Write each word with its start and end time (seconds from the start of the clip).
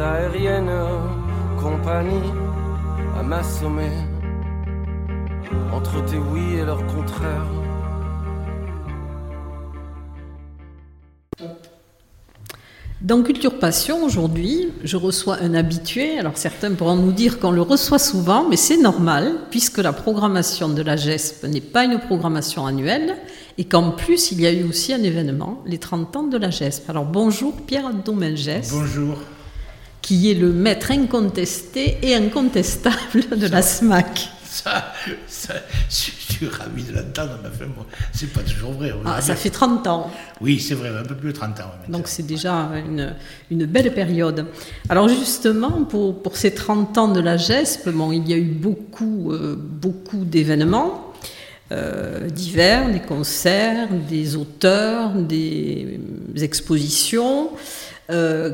Aériennes 0.00 0.70
compagnie 1.60 2.30
à 3.18 3.22
m'assommer 3.22 3.90
Entre 5.72 6.04
tes 6.06 6.18
oui 6.18 6.54
et 6.60 6.64
leurs 6.64 6.84
contraires 6.86 7.46
Dans 13.02 13.24
Culture 13.24 13.58
Passion, 13.58 14.04
aujourd'hui, 14.04 14.68
je 14.84 14.96
reçois 14.96 15.38
un 15.42 15.54
habitué. 15.54 16.20
Alors 16.20 16.36
certains 16.36 16.72
pourront 16.72 16.94
nous 16.94 17.10
dire 17.10 17.40
qu'on 17.40 17.50
le 17.50 17.60
reçoit 17.60 17.98
souvent, 17.98 18.48
mais 18.48 18.56
c'est 18.56 18.76
normal, 18.76 19.32
puisque 19.50 19.78
la 19.78 19.92
programmation 19.92 20.68
de 20.68 20.82
la 20.82 20.94
GESP 20.94 21.46
n'est 21.48 21.60
pas 21.60 21.82
une 21.84 21.98
programmation 21.98 22.64
annuelle, 22.64 23.16
et 23.58 23.64
qu'en 23.64 23.90
plus, 23.90 24.30
il 24.30 24.40
y 24.40 24.46
a 24.46 24.52
eu 24.52 24.62
aussi 24.62 24.92
un 24.92 25.02
événement, 25.02 25.64
les 25.66 25.78
30 25.78 26.16
ans 26.16 26.22
de 26.28 26.38
la 26.38 26.50
GESP. 26.50 26.88
Alors 26.90 27.04
bonjour 27.04 27.56
Pierre 27.66 27.92
Domingès. 27.92 28.70
Bonjour. 28.72 29.16
Qui 30.02 30.30
est 30.30 30.34
le 30.34 30.52
maître 30.52 30.90
incontesté 30.90 31.98
et 32.02 32.14
incontestable 32.14 33.28
de 33.36 33.46
la 33.46 33.62
SMAC. 33.62 34.28
Ça, 34.44 34.92
ça, 35.26 35.54
je 35.88 35.94
suis 36.34 36.46
ravi 36.46 36.82
de 36.82 36.92
l'entendre, 36.92 37.38
mais 37.42 37.48
enfin, 37.48 37.64
bon, 37.74 37.86
c'est 38.12 38.30
pas 38.30 38.42
toujours 38.42 38.72
vrai. 38.72 38.92
Ah, 39.06 39.22
ça 39.22 39.34
fait 39.34 39.48
30 39.48 39.86
ans. 39.86 40.10
Oui, 40.42 40.60
c'est 40.60 40.74
vrai, 40.74 40.90
un 40.90 41.04
peu 41.04 41.14
plus 41.14 41.32
de 41.32 41.36
30 41.36 41.60
ans. 41.60 41.70
Donc 41.88 42.06
c'est 42.06 42.26
déjà 42.26 42.68
une, 42.86 43.14
une, 43.50 43.64
belle 43.64 43.94
période. 43.94 44.44
Alors 44.90 45.08
justement, 45.08 45.84
pour, 45.84 46.22
pour, 46.22 46.36
ces 46.36 46.52
30 46.52 46.98
ans 46.98 47.08
de 47.08 47.20
la 47.20 47.38
GESP, 47.38 47.88
bon, 47.88 48.12
il 48.12 48.28
y 48.28 48.34
a 48.34 48.36
eu 48.36 48.50
beaucoup, 48.50 49.32
euh, 49.32 49.56
beaucoup 49.56 50.24
d'événements. 50.26 51.12
Euh, 51.72 52.28
divers, 52.28 52.90
des 52.90 53.00
concerts, 53.00 53.88
des 54.10 54.36
auteurs, 54.36 55.14
des 55.14 55.98
expositions. 56.36 57.48
Euh, 58.10 58.52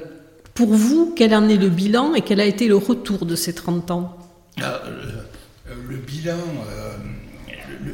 pour 0.58 0.74
vous, 0.74 1.14
quel 1.16 1.36
en 1.36 1.48
est 1.48 1.56
le 1.56 1.68
bilan 1.68 2.16
et 2.16 2.20
quel 2.20 2.40
a 2.40 2.44
été 2.44 2.66
le 2.66 2.74
retour 2.74 3.26
de 3.26 3.36
ces 3.36 3.54
30 3.54 3.92
ans? 3.92 4.18
Ah, 4.60 4.82
le, 4.88 5.74
le, 5.88 5.96
bilan, 5.98 6.32
euh, 6.32 6.96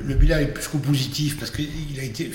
le, 0.06 0.14
bilan 0.14 0.38
est 0.38 0.46
plus 0.46 0.66
que 0.68 0.78
positif 0.78 1.38
parce 1.38 1.50
qu'il 1.50 2.00
a 2.00 2.02
été. 2.02 2.30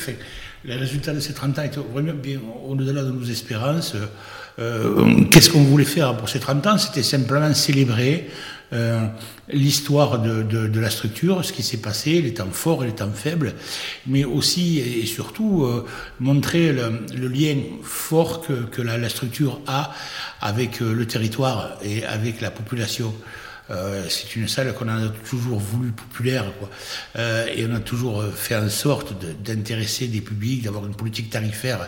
Le 0.65 0.75
résultat 0.75 1.13
de 1.13 1.19
ces 1.19 1.33
30 1.33 1.57
ans 1.57 1.63
est 1.63 1.75
vraiment 1.91 2.13
bien 2.13 2.39
au-delà 2.67 3.01
de 3.01 3.09
nos 3.09 3.23
espérances. 3.23 3.95
Euh, 4.59 5.23
Qu'est-ce 5.31 5.49
qu'on 5.49 5.63
voulait 5.63 5.83
faire 5.83 6.15
pour 6.15 6.29
ces 6.29 6.39
30 6.39 6.67
ans? 6.67 6.77
C'était 6.77 7.01
simplement 7.01 7.51
célébrer 7.55 8.29
euh, 8.71 9.07
l'histoire 9.51 10.21
de, 10.21 10.43
de, 10.43 10.79
la 10.79 10.91
structure, 10.91 11.43
ce 11.43 11.51
qui 11.51 11.63
s'est 11.63 11.81
passé, 11.81 12.21
les 12.21 12.35
temps 12.35 12.51
forts 12.51 12.83
et 12.83 12.87
les 12.87 12.93
temps 12.93 13.11
faibles, 13.11 13.53
mais 14.05 14.25
aussi 14.25 14.79
et 14.79 15.07
surtout 15.07 15.63
euh, 15.63 15.85
montrer 16.19 16.71
le, 16.71 17.27
lien 17.27 17.55
fort 17.81 18.41
que, 18.41 18.53
que 18.53 18.83
la, 18.83 18.99
la, 18.99 19.09
structure 19.09 19.59
a 19.65 19.91
avec 20.39 20.83
euh, 20.83 20.93
le 20.93 21.07
territoire 21.07 21.77
et 21.83 22.05
avec 22.05 22.41
la 22.41 22.51
population. 22.51 23.13
Euh, 23.71 24.05
c'est 24.09 24.35
une 24.35 24.47
salle 24.47 24.73
qu'on 24.73 24.87
a 24.87 25.09
toujours 25.29 25.59
voulu 25.59 25.91
populaire, 25.91 26.45
quoi. 26.57 26.69
Euh, 27.17 27.47
et 27.55 27.67
on 27.69 27.75
a 27.75 27.79
toujours 27.79 28.23
fait 28.33 28.55
en 28.55 28.69
sorte 28.69 29.13
d'intéresser 29.43 30.07
des 30.07 30.21
publics, 30.21 30.63
d'avoir 30.63 30.85
une 30.85 30.95
politique 30.95 31.29
tarifaire 31.29 31.87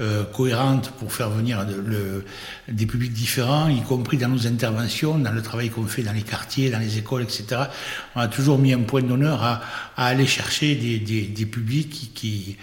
euh, 0.00 0.24
cohérente 0.24 0.90
pour 0.98 1.12
faire 1.12 1.30
venir 1.30 1.64
des 2.68 2.86
publics 2.86 3.12
différents, 3.12 3.68
y 3.68 3.82
compris 3.82 4.16
dans 4.16 4.28
nos 4.28 4.46
interventions, 4.46 5.18
dans 5.18 5.32
le 5.32 5.42
travail 5.42 5.70
qu'on 5.70 5.86
fait 5.86 6.02
dans 6.02 6.12
les 6.12 6.22
quartiers, 6.22 6.70
dans 6.70 6.80
les 6.80 6.98
écoles, 6.98 7.22
etc. 7.22 7.62
On 8.16 8.20
a 8.20 8.28
toujours 8.28 8.58
mis 8.58 8.72
un 8.72 8.80
point 8.80 9.02
d'honneur 9.02 9.42
à, 9.42 9.60
aller 9.96 10.26
chercher 10.26 10.74
des, 10.74 11.46
publics 11.46 12.12
qui, 12.14 12.56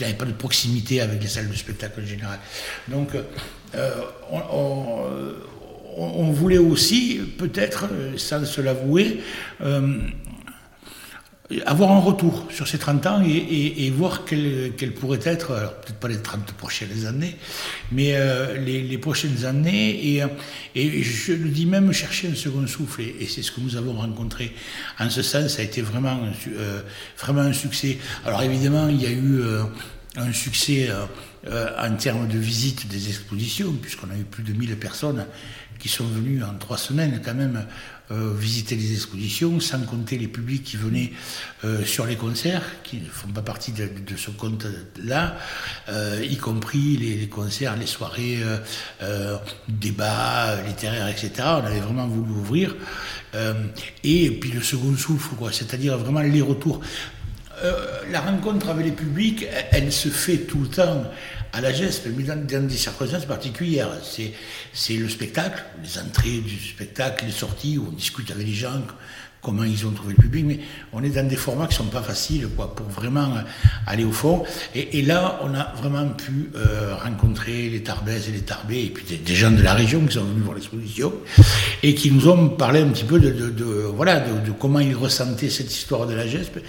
n'avaient 0.00 0.14
pas 0.14 0.24
de 0.24 0.32
proximité 0.32 1.00
avec 1.00 1.20
les 1.20 1.28
salles 1.28 1.48
de 1.48 1.56
spectacle 1.56 2.00
en 2.02 2.06
général. 2.06 2.38
Donc, 2.88 3.16
on, 4.30 4.40
on, 5.96 6.30
voulait 6.30 6.58
aussi, 6.58 7.20
peut-être, 7.38 7.86
sans 8.16 8.44
se 8.44 8.60
l'avouer, 8.60 9.22
euh, 9.62 9.98
avoir 11.66 11.92
un 11.92 11.98
retour 11.98 12.46
sur 12.50 12.66
ces 12.66 12.78
30 12.78 13.06
ans 13.06 13.22
et, 13.22 13.90
voir 13.90 14.24
quelles 14.24 14.72
quelle 14.76 14.92
pourraient 14.92 15.20
être, 15.24 15.48
peut-être 15.82 15.98
pas 15.98 16.08
les 16.08 16.18
30 16.18 16.52
prochaines 16.52 17.06
années, 17.06 17.36
mais 17.90 18.12
euh, 18.14 18.56
les, 18.58 18.98
prochaines 18.98 19.44
années, 19.44 20.18
et, 20.74 21.02
je 21.02 21.32
le 21.32 21.48
dis 21.48 21.66
même 21.66 21.92
chercher 21.92 22.28
un 22.28 22.34
second 22.34 22.66
souffle, 22.66 23.02
et, 23.02 23.26
c'est 23.26 23.42
ce 23.42 23.52
que 23.52 23.60
nous 23.60 23.76
avons 23.76 23.92
rencontré. 23.92 24.54
En 24.98 25.10
ce 25.10 25.22
sens, 25.22 25.48
ça 25.48 25.62
a 25.62 25.64
été 25.64 25.82
vraiment, 25.82 26.18
euh, 26.48 26.80
vraiment 27.18 27.42
un 27.42 27.52
succès. 27.52 27.98
Alors 28.24 28.42
évidemment, 28.42 28.88
il 28.88 29.02
y 29.02 29.06
a 29.06 29.10
eu 29.10 29.40
euh, 29.40 29.64
un 30.16 30.32
succès 30.32 30.88
euh, 31.48 31.70
en 31.76 31.96
termes 31.96 32.28
de 32.28 32.38
visite 32.38 32.86
des 32.86 33.08
expositions, 33.08 33.72
puisqu'on 33.72 34.10
a 34.10 34.16
eu 34.16 34.22
plus 34.22 34.44
de 34.44 34.52
1000 34.52 34.76
personnes 34.76 35.26
qui 35.80 35.88
sont 35.88 36.04
venues 36.04 36.40
en 36.44 36.54
trois 36.54 36.78
semaines 36.78 37.20
quand 37.24 37.34
même 37.34 37.66
euh, 38.12 38.32
visiter 38.38 38.76
les 38.76 38.92
expositions, 38.92 39.58
sans 39.58 39.80
compter 39.80 40.18
les 40.18 40.28
publics 40.28 40.62
qui 40.62 40.76
venaient 40.76 41.10
euh, 41.64 41.84
sur 41.84 42.06
les 42.06 42.14
concerts, 42.14 42.62
qui 42.84 42.98
ne 42.98 43.06
font 43.06 43.26
pas 43.26 43.42
partie 43.42 43.72
de, 43.72 43.88
ce 44.16 44.30
compte-là, 44.30 45.36
y 46.22 46.36
compris 46.36 46.96
les, 46.96 47.16
les, 47.16 47.28
concerts, 47.28 47.74
les 47.76 47.86
soirées, 47.86 48.38
débats 49.68 50.62
littéraires, 50.64 51.08
etc. 51.08 51.32
On 51.38 51.66
avait 51.66 51.80
vraiment 51.80 52.06
voulu 52.06 52.30
ouvrir. 52.30 52.76
et 54.04 54.30
puis 54.30 54.52
le 54.52 54.62
second 54.62 54.96
souffle, 54.96 55.34
quoi, 55.34 55.50
c'est-à-dire 55.50 55.98
vraiment 55.98 56.20
les 56.20 56.42
retours. 56.42 56.80
Euh, 57.62 58.02
la 58.10 58.20
rencontre 58.20 58.70
avec 58.70 58.86
les 58.86 58.92
publics, 58.92 59.46
elle, 59.70 59.92
se 59.92 60.08
fait 60.08 60.38
tout 60.38 60.60
le 60.60 60.68
temps 60.68 61.04
à 61.52 61.60
la 61.60 61.72
geste, 61.72 62.08
mais 62.16 62.24
dans, 62.24 62.44
dans 62.44 62.66
des 62.66 62.76
circonstances 62.76 63.26
particulières. 63.26 63.90
C'est 64.72 64.94
le 64.96 65.08
spectacle, 65.08 65.62
les 65.82 65.98
entrées 65.98 66.38
du 66.38 66.58
spectacle, 66.58 67.24
les 67.26 67.32
sorties, 67.32 67.78
où 67.78 67.86
on 67.88 67.92
discute 67.92 68.30
avec 68.30 68.46
les 68.46 68.52
gens, 68.52 68.82
comment 69.42 69.64
ils 69.64 69.86
ont 69.86 69.90
trouvé 69.90 70.14
le 70.16 70.22
public, 70.22 70.44
mais 70.46 70.60
on 70.92 71.02
est 71.02 71.10
dans 71.10 71.26
des 71.26 71.36
formats 71.36 71.66
qui 71.66 71.74
sont 71.74 71.84
pas 71.86 72.00
faciles, 72.00 72.48
quoi, 72.56 72.74
pour 72.74 72.86
vraiment 72.86 73.34
aller 73.86 74.04
au 74.04 74.12
fond. 74.12 74.44
Et, 74.74 75.00
et 75.00 75.02
là, 75.02 75.40
on 75.42 75.52
a 75.54 75.72
vraiment 75.76 76.08
pu 76.10 76.50
euh, 76.54 76.94
rencontrer 76.94 77.68
les 77.68 77.82
Tarbès 77.82 78.28
et 78.28 78.30
les 78.30 78.42
Tarbés, 78.42 78.84
et 78.84 78.90
puis 78.90 79.04
des, 79.04 79.16
des, 79.16 79.34
gens 79.34 79.50
de 79.50 79.60
la 79.60 79.74
région 79.74 80.00
qui 80.06 80.14
sont 80.14 80.24
venus 80.24 80.44
voir 80.44 80.54
l'exposition, 80.54 81.12
et 81.82 81.94
qui 81.96 82.12
nous 82.12 82.28
ont 82.28 82.50
parlé 82.50 82.80
un 82.80 82.88
petit 82.88 83.04
peu 83.04 83.18
de, 83.18 83.30
de, 83.30 83.50
de 83.50 83.64
voilà, 83.64 84.20
de, 84.20 84.46
de, 84.46 84.52
comment 84.52 84.78
ils 84.78 84.94
ressentaient 84.94 85.50
cette 85.50 85.74
histoire 85.74 86.06
de 86.06 86.14
la 86.14 86.26
GESP, 86.26 86.60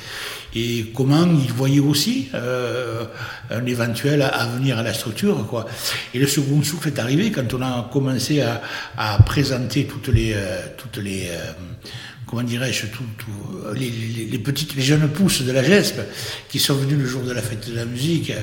et 0.55 0.91
comment 0.95 1.27
ils 1.27 1.53
voyaient 1.53 1.79
aussi 1.79 2.29
euh, 2.33 3.05
un 3.51 3.65
éventuel 3.65 4.23
avenir 4.23 4.79
à 4.79 4.83
la 4.83 4.93
structure, 4.95 5.45
quoi. 5.47 5.67
Et 6.15 6.19
le 6.19 6.27
second 6.27 6.63
souffle 6.63 6.87
est 6.87 6.99
arrivé 6.99 7.31
quand 7.31 7.53
on 7.53 7.61
a 7.61 7.89
commencé 7.93 8.41
à, 8.41 8.61
à 8.97 9.21
présenter 9.21 9.85
toutes 9.85 10.07
les, 10.07 10.33
euh, 10.33 10.61
toutes 10.77 10.97
les 10.97 11.27
euh, 11.29 11.51
comment 12.33 12.47
dirais-je, 12.47 12.87
tout, 12.87 13.03
tout, 13.19 13.73
les, 13.75 13.91
les, 13.91 14.25
les, 14.25 14.39
petites, 14.39 14.75
les 14.75 14.81
jeunes 14.81 15.07
pousses 15.07 15.43
de 15.43 15.51
la 15.51 15.61
GESP 15.61 15.99
qui 16.49 16.57
sont 16.57 16.73
venus 16.73 16.97
le 16.97 17.05
jour 17.05 17.21
de 17.21 17.31
la 17.31 17.43
fête 17.43 17.69
de 17.69 17.75
la 17.75 17.85
musique 17.85 18.33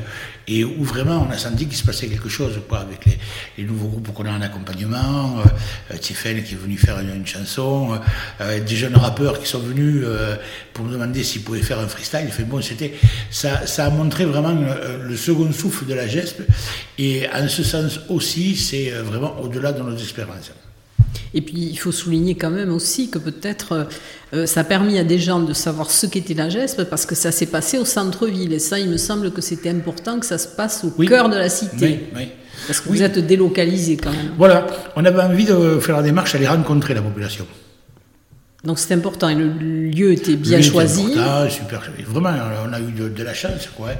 et 0.46 0.62
où 0.62 0.84
vraiment 0.84 1.26
on 1.28 1.32
a 1.32 1.36
senti 1.36 1.66
qu'il 1.66 1.76
se 1.76 1.82
passait 1.82 2.06
quelque 2.06 2.28
chose 2.28 2.52
quoi, 2.68 2.78
avec 2.78 3.04
les, 3.04 3.18
les 3.58 3.64
nouveaux 3.64 3.88
groupes 3.88 4.14
qu'on 4.14 4.26
a 4.26 4.30
en 4.30 4.42
accompagnement, 4.42 5.40
euh, 5.40 5.96
Tiffen 5.96 6.40
qui 6.44 6.54
est 6.54 6.56
venu 6.56 6.78
faire 6.78 7.00
une, 7.00 7.26
chanson, 7.26 7.98
euh, 8.40 8.60
des 8.60 8.76
jeunes 8.76 8.96
rappeurs 8.96 9.40
qui 9.40 9.48
sont 9.48 9.58
venus 9.58 10.04
euh, 10.04 10.36
pour 10.72 10.84
nous 10.84 10.92
demander 10.92 11.24
s'ils 11.24 11.42
pouvaient 11.42 11.60
faire 11.60 11.80
un 11.80 11.88
freestyle. 11.88 12.28
Fait 12.30 12.44
bon, 12.44 12.62
c'était 12.62 12.94
ça, 13.28 13.66
ça 13.66 13.86
a 13.86 13.90
montré 13.90 14.24
vraiment 14.24 14.52
le, 14.52 15.02
le 15.08 15.16
second 15.16 15.50
souffle 15.50 15.86
de 15.86 15.94
la 15.94 16.06
GESP 16.06 16.42
et 16.96 17.26
en 17.34 17.48
ce 17.48 17.64
sens 17.64 17.98
aussi, 18.08 18.54
c'est 18.54 18.90
vraiment 18.90 19.40
au-delà 19.40 19.72
de 19.72 19.82
nos 19.82 19.96
espérances. 19.96 20.52
Et 21.34 21.40
puis 21.40 21.56
il 21.56 21.76
faut 21.76 21.92
souligner 21.92 22.34
quand 22.34 22.50
même 22.50 22.72
aussi 22.72 23.10
que 23.10 23.18
peut-être 23.18 23.88
euh, 24.34 24.46
ça 24.46 24.60
a 24.60 24.64
permis 24.64 24.98
à 24.98 25.04
des 25.04 25.18
gens 25.18 25.40
de 25.40 25.52
savoir 25.52 25.90
ce 25.90 26.06
qu'était 26.06 26.34
la 26.34 26.48
GESP 26.48 26.84
parce 26.84 27.06
que 27.06 27.14
ça 27.14 27.32
s'est 27.32 27.46
passé 27.46 27.78
au 27.78 27.84
centre-ville. 27.84 28.52
Et 28.52 28.58
ça, 28.58 28.78
il 28.78 28.88
me 28.88 28.96
semble 28.96 29.30
que 29.30 29.40
c'était 29.40 29.70
important 29.70 30.18
que 30.18 30.26
ça 30.26 30.38
se 30.38 30.48
passe 30.48 30.84
au 30.84 30.90
cœur 31.02 31.28
de 31.28 31.36
la 31.36 31.48
cité. 31.48 31.76
Oui, 31.86 32.20
oui. 32.20 32.28
Parce 32.66 32.80
que 32.80 32.88
vous 32.88 33.02
êtes 33.02 33.18
délocalisé 33.18 33.96
quand 33.96 34.10
même. 34.10 34.32
Voilà, 34.36 34.66
on 34.96 35.04
avait 35.04 35.22
envie 35.22 35.44
de 35.44 35.78
faire 35.80 35.96
la 35.96 36.02
démarche, 36.02 36.34
aller 36.34 36.46
rencontrer 36.46 36.94
la 36.94 37.02
population. 37.02 37.46
Donc 38.62 38.78
c'est 38.78 38.92
important 38.92 39.30
et 39.30 39.34
le 39.34 39.48
lieu 39.48 40.12
était 40.12 40.36
bien 40.36 40.60
choisi. 40.60 41.14
Important, 41.14 41.48
super. 41.48 41.90
Vraiment, 42.06 42.34
on 42.68 42.72
a 42.74 42.80
eu 42.80 42.92
de, 42.92 43.22
la 43.22 43.32
chance 43.32 43.68
quoi, 43.74 43.92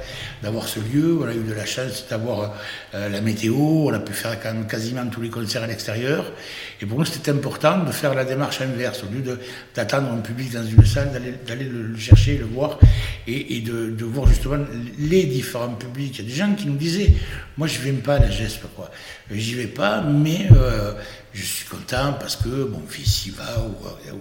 d'avoir 0.43 0.67
ce 0.67 0.79
lieu, 0.79 1.17
on 1.19 1.27
a 1.27 1.33
eu 1.33 1.41
de 1.41 1.53
la 1.53 1.65
chance 1.65 2.05
d'avoir 2.07 2.53
euh, 2.93 3.09
la 3.09 3.21
météo, 3.21 3.55
on 3.55 3.93
a 3.93 3.97
pu 3.97 4.13
faire 4.13 4.37
quasiment 4.67 5.07
tous 5.07 5.21
les 5.21 5.29
concerts 5.29 5.63
à 5.63 5.67
l'extérieur. 5.67 6.31
Et 6.79 6.85
pour 6.85 6.99
nous, 6.99 7.05
c'était 7.05 7.31
important 7.31 7.83
de 7.83 7.91
faire 7.91 8.13
la 8.13 8.23
démarche 8.23 8.61
inverse, 8.61 9.03
au 9.03 9.11
lieu 9.11 9.39
d'attendre 9.73 10.11
un 10.11 10.19
public 10.19 10.51
dans 10.51 10.65
une 10.65 10.85
salle, 10.85 11.09
d'aller 11.47 11.65
le, 11.65 11.97
chercher, 11.97 12.37
le 12.37 12.45
voir 12.45 12.77
et, 13.25 13.61
de, 13.61 14.05
voir 14.05 14.27
justement 14.27 14.63
les 14.99 15.23
différents 15.23 15.73
publics. 15.73 16.19
Il 16.19 16.25
y 16.25 16.27
a 16.27 16.29
des 16.29 16.37
gens 16.37 16.53
qui 16.53 16.67
nous 16.67 16.77
disaient, 16.77 17.13
moi 17.57 17.65
je 17.65 17.79
ne 17.79 17.83
viens 17.85 18.01
pas 18.03 18.15
à 18.15 18.19
la 18.19 18.29
GESP, 18.29 18.65
quoi. 18.75 18.91
J'y 19.31 19.55
vais 19.55 19.67
pas, 19.67 20.01
mais 20.01 20.47
euh, 20.55 20.93
je 21.33 21.45
suis 21.45 21.65
content 21.65 22.13
parce 22.19 22.35
que 22.35 22.49
mon 22.49 22.81
fils 22.87 23.25
y 23.27 23.29
va. 23.29 23.43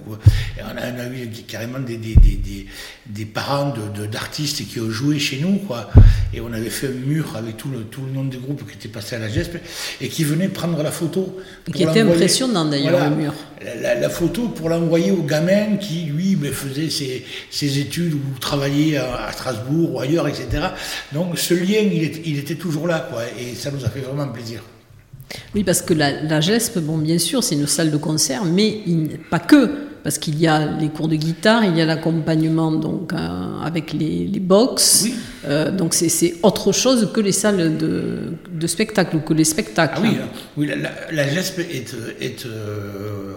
Ou, 0.06 0.16
on, 0.62 0.76
a, 0.76 1.06
eu 1.06 1.28
carrément 1.46 1.80
des, 1.80 1.96
des, 1.96 2.14
des, 2.14 2.66
des 3.06 3.24
parents 3.24 3.74
d'artistes 4.10 4.66
qui 4.68 4.78
ont 4.80 4.90
joué 4.90 5.18
chez 5.18 5.40
nous, 5.40 5.58
quoi. 5.58 5.90
Et 6.32 6.40
on 6.40 6.52
avait 6.52 6.70
fait 6.70 6.86
un 6.86 7.06
mur 7.06 7.34
avec 7.36 7.56
tout 7.56 7.68
le, 7.68 7.80
tout 7.80 8.02
le 8.06 8.12
nom 8.12 8.24
des 8.24 8.38
groupes 8.38 8.64
qui 8.68 8.76
étaient 8.76 8.88
passés 8.88 9.16
à 9.16 9.18
la 9.18 9.28
GESP 9.28 9.56
et 10.00 10.08
qui 10.08 10.22
venaient 10.22 10.48
prendre 10.48 10.80
la 10.82 10.92
photo. 10.92 11.36
Qui 11.74 11.82
était 11.82 12.00
impressionnant 12.00 12.64
d'ailleurs, 12.64 13.10
le 13.10 13.16
mur. 13.16 13.34
La, 13.80 14.08
photo 14.08 14.48
pour 14.48 14.68
l'envoyer 14.68 15.10
au 15.10 15.22
gamin 15.22 15.76
qui, 15.76 16.04
lui, 16.04 16.36
ben, 16.36 16.52
faisait 16.52 16.90
ses, 16.90 17.26
ses, 17.50 17.78
études 17.78 18.14
ou 18.14 18.38
travaillait 18.40 18.98
à, 18.98 19.30
Strasbourg 19.32 19.94
ou 19.94 20.00
ailleurs, 20.00 20.28
etc. 20.28 20.68
Donc 21.12 21.38
ce 21.38 21.54
lien, 21.54 21.80
il, 21.80 22.22
il 22.24 22.38
était 22.38 22.54
toujours 22.54 22.86
là, 22.86 23.08
quoi. 23.10 23.22
Et 23.38 23.54
ça 23.54 23.70
nous 23.70 23.84
a 23.84 23.88
fait 23.88 24.00
vraiment 24.00 24.28
plaisir. 24.28 24.62
Oui, 25.54 25.64
parce 25.64 25.82
que 25.82 25.94
la, 25.94 26.40
GESP, 26.40 26.78
bon, 26.78 26.98
bien 26.98 27.18
sûr, 27.18 27.42
c'est 27.42 27.54
une 27.54 27.66
salle 27.66 27.90
de 27.90 27.96
concert, 27.96 28.44
mais 28.44 28.80
pas 29.30 29.38
que, 29.38 29.70
parce 30.02 30.18
qu'il 30.18 30.38
y 30.40 30.46
a 30.46 30.66
les 30.78 30.88
cours 30.88 31.08
de 31.08 31.16
guitare, 31.16 31.64
il 31.64 31.76
y 31.76 31.80
a 31.80 31.84
l'accompagnement 31.84 32.72
donc 32.72 33.12
euh, 33.12 33.60
avec 33.62 33.92
les, 33.92 34.26
les 34.26 34.40
box. 34.40 35.06
Euh, 35.44 35.70
donc 35.70 35.94
c'est 35.94 36.36
autre 36.42 36.72
chose 36.72 37.10
que 37.12 37.20
les 37.20 37.32
salles 37.32 37.76
de, 37.76 38.66
spectacle 38.66 39.16
ou 39.16 39.20
que 39.20 39.34
les 39.34 39.44
spectacles. 39.44 39.98
Ah 39.98 40.02
oui, 40.02 40.16
hein. 40.20 40.28
oui 40.56 40.70
la, 41.12 41.28
GESP 41.28 41.60
est, 41.60 41.94
est 42.20 42.46
euh, 42.46 43.34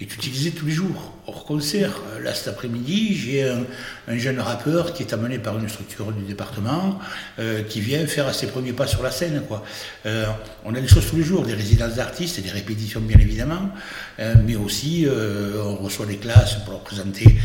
est 0.00 0.14
utilisé 0.14 0.50
tous 0.50 0.66
les 0.66 0.72
jours, 0.72 1.14
hors 1.26 1.44
concert. 1.44 2.00
Là, 2.22 2.34
cet 2.34 2.48
après-midi, 2.48 3.14
j'ai 3.14 3.42
un, 3.42 4.16
jeune 4.18 4.40
rappeur 4.40 4.92
qui 4.92 5.02
est 5.02 5.12
amené 5.12 5.38
par 5.38 5.58
une 5.58 5.68
structure 5.68 6.12
du 6.12 6.22
département, 6.24 6.98
euh, 7.38 7.62
qui 7.62 7.80
vient 7.80 8.06
faire 8.06 8.34
ses 8.34 8.46
premiers 8.48 8.72
pas 8.72 8.86
sur 8.86 9.02
la 9.02 9.10
scène. 9.10 9.42
Quoi. 9.48 9.64
Euh, 10.04 10.26
on 10.64 10.74
a 10.74 10.80
des 10.80 10.88
choses 10.88 11.06
tous 11.08 11.16
les 11.16 11.22
jours, 11.22 11.44
des 11.44 11.54
résidences 11.54 11.94
d'artistes, 11.94 12.40
des 12.40 12.50
répétitions 12.50 13.00
bien 13.00 13.18
évidemment, 13.18 13.70
euh, 14.18 14.34
mais 14.44 14.56
aussi 14.56 15.06
on 15.08 15.76
reçoit 15.76 16.06
des 16.06 16.16
classes 16.16 16.56
pour 16.64 16.72
leur 16.72 16.82
présenter 16.82 17.38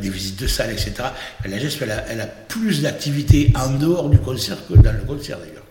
des 0.00 0.10
visites 0.10 0.40
de 0.40 0.46
salle, 0.46 0.70
etc. 0.70 0.94
La 1.44 1.58
GESP, 1.58 1.82
elle 1.82 1.90
a, 1.90 2.04
elle 2.08 2.20
a 2.20 2.26
plus 2.26 2.82
d'activités 2.82 3.52
en 3.54 3.70
dehors 3.70 4.08
du 4.08 4.18
concert 4.18 4.56
que 4.66 4.74
dans 4.74 4.92
le 4.92 5.04
concert 5.04 5.38
d'ailleurs. 5.38 5.61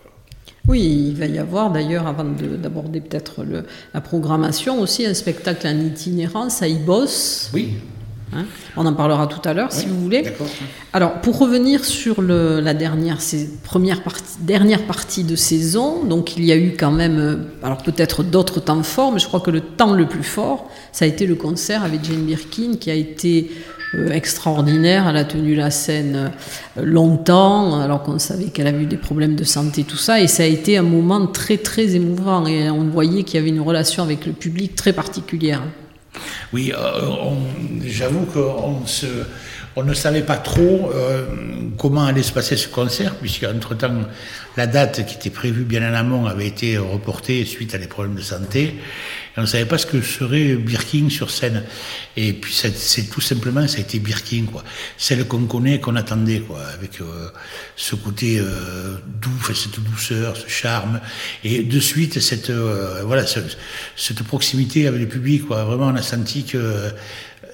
Oui, 0.72 1.08
il 1.10 1.16
va 1.18 1.26
y 1.26 1.38
avoir 1.38 1.70
d'ailleurs, 1.70 2.06
avant 2.06 2.24
d'aborder 2.24 3.02
peut-être 3.02 3.44
la 3.92 4.00
programmation, 4.00 4.80
aussi 4.80 5.04
un 5.04 5.12
spectacle 5.12 5.66
en 5.66 5.78
itinérance 5.78 6.62
à 6.62 6.68
Ibos. 6.68 7.50
Oui. 7.52 7.74
Hein 8.34 8.46
On 8.78 8.86
en 8.86 8.94
parlera 8.94 9.26
tout 9.26 9.46
à 9.46 9.52
l'heure, 9.52 9.70
si 9.70 9.84
vous 9.84 10.00
voulez. 10.00 10.24
Alors, 10.94 11.20
pour 11.20 11.38
revenir 11.38 11.84
sur 11.84 12.22
le, 12.22 12.60
la 12.60 12.72
dernière, 12.72 13.18
première 13.64 14.02
partie, 14.02 14.38
dernière 14.40 14.86
partie 14.86 15.24
de 15.24 15.36
saison, 15.36 16.04
donc 16.04 16.38
il 16.38 16.44
y 16.46 16.52
a 16.52 16.56
eu 16.56 16.74
quand 16.74 16.90
même, 16.90 17.18
euh, 17.18 17.36
alors 17.62 17.82
peut-être 17.82 18.22
d'autres 18.22 18.58
temps 18.58 18.82
forts, 18.82 19.12
mais 19.12 19.18
je 19.18 19.26
crois 19.26 19.40
que 19.40 19.50
le 19.50 19.60
temps 19.60 19.92
le 19.92 20.06
plus 20.06 20.22
fort, 20.22 20.70
ça 20.90 21.04
a 21.04 21.08
été 21.08 21.26
le 21.26 21.34
concert 21.34 21.84
avec 21.84 22.02
Jane 22.02 22.24
Birkin, 22.24 22.76
qui 22.80 22.90
a 22.90 22.94
été 22.94 23.50
extraordinaire. 24.10 25.08
Elle 25.08 25.16
a 25.16 25.24
tenu 25.24 25.54
la 25.54 25.70
scène 25.70 26.32
euh, 26.78 26.82
longtemps, 26.82 27.80
alors 27.80 28.02
qu'on 28.02 28.18
savait 28.18 28.46
qu'elle 28.46 28.66
avait 28.66 28.82
eu 28.82 28.86
des 28.86 28.96
problèmes 28.96 29.34
de 29.34 29.44
santé, 29.44 29.84
tout 29.84 29.96
ça. 29.96 30.20
Et 30.20 30.26
ça 30.26 30.42
a 30.42 30.46
été 30.46 30.76
un 30.78 30.82
moment 30.82 31.26
très, 31.26 31.58
très 31.58 31.94
émouvant. 31.94 32.46
Et 32.46 32.70
on 32.70 32.84
voyait 32.84 33.22
qu'il 33.22 33.38
y 33.38 33.42
avait 33.42 33.50
une 33.50 33.60
relation 33.60 34.02
avec 34.02 34.26
le 34.26 34.32
public 34.32 34.74
très 34.74 34.92
particulière. 34.92 35.62
Oui, 36.52 36.72
euh, 36.76 37.00
j'avoue 37.86 38.26
qu'on 38.26 38.86
se, 38.86 39.06
on 39.76 39.82
ne 39.82 39.94
savait 39.94 40.22
pas 40.22 40.36
trop 40.36 40.92
comment 41.78 42.04
allait 42.04 42.22
se 42.22 42.32
passer 42.32 42.56
ce 42.56 42.68
concert, 42.68 43.14
puisqu'entre-temps, 43.16 44.02
la 44.56 44.66
date 44.66 45.06
qui 45.06 45.14
était 45.14 45.30
prévue 45.30 45.64
bien 45.64 45.88
en 45.90 45.94
amont 45.94 46.26
avait 46.26 46.46
été 46.46 46.76
reportée 46.78 47.44
suite 47.44 47.74
à 47.74 47.78
des 47.78 47.86
problèmes 47.86 48.14
de 48.14 48.22
santé 48.22 48.74
on 49.36 49.42
ne 49.42 49.46
savait 49.46 49.64
pas 49.64 49.78
ce 49.78 49.86
que 49.86 50.02
serait 50.02 50.56
Birkin 50.56 51.08
sur 51.08 51.30
scène. 51.30 51.64
Et 52.16 52.34
puis 52.34 52.52
c'est 52.52 53.10
tout 53.10 53.20
simplement, 53.20 53.66
ça 53.66 53.78
a 53.78 53.80
été 53.80 53.98
Birkin, 53.98 54.44
quoi. 54.50 54.62
Celle 54.98 55.26
qu'on 55.26 55.46
connaît, 55.46 55.80
qu'on 55.80 55.96
attendait, 55.96 56.40
quoi, 56.40 56.60
avec 56.74 57.00
euh, 57.00 57.28
ce 57.76 57.94
côté 57.94 58.38
euh, 58.38 58.96
doux, 59.06 59.52
cette 59.54 59.80
douceur, 59.80 60.36
ce 60.36 60.48
charme, 60.48 61.00
et 61.44 61.62
de 61.62 61.80
suite 61.80 62.20
cette 62.20 62.50
euh, 62.50 63.02
voilà 63.04 63.24
cette, 63.26 64.22
proximité 64.24 64.86
avec 64.86 65.00
le 65.00 65.08
public, 65.08 65.46
quoi. 65.46 65.64
Vraiment, 65.64 65.86
on 65.86 65.96
a 65.96 66.02
senti 66.02 66.44
que 66.44 66.90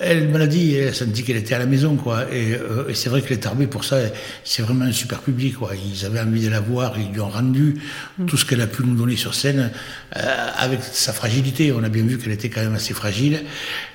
elle 0.01 0.29
me 0.29 0.39
l'a 0.39 0.47
dit, 0.47 0.75
elle 0.75 0.89
a 0.89 0.93
senti 0.93 1.25
qu'elle 1.25 1.37
était 1.37 1.55
à 1.55 1.59
la 1.59 1.67
maison, 1.67 1.97
quoi. 1.97 2.33
Et, 2.33 2.53
euh, 2.55 2.93
c'est 2.95 3.09
vrai 3.09 3.21
que 3.21 3.31
les 3.31 3.41
Tarbés, 3.41 3.67
pour 3.67 3.85
ça, 3.85 3.99
c'est 4.45 4.63
vraiment 4.63 4.85
un 4.85 4.93
super 4.93 5.21
public, 5.21 5.57
quoi. 5.57 5.73
Ils 5.75 6.07
avaient 6.07 6.21
envie 6.21 6.45
de 6.45 6.51
la 6.51 6.61
voir, 6.61 6.95
ils 6.99 7.13
lui 7.13 7.21
ont 7.21 7.29
rendu 7.29 7.81
tout 8.27 8.37
ce 8.37 8.45
qu'elle 8.45 8.61
a 8.61 8.69
pu 8.69 8.85
nous 8.85 8.95
donner 8.95 9.17
sur 9.17 9.35
scène, 9.35 9.73
euh, 10.17 10.49
avec 10.57 10.81
sa 10.83 11.13
fragilité. 11.13 11.73
On 11.73 11.83
a 11.83 11.89
bien 11.89 12.05
vu 12.05 12.19
qu'elle 12.19 12.33
était 12.33 12.49
quand 12.49 12.61
même 12.61 12.75
assez 12.75 12.95
fragile. 12.95 13.43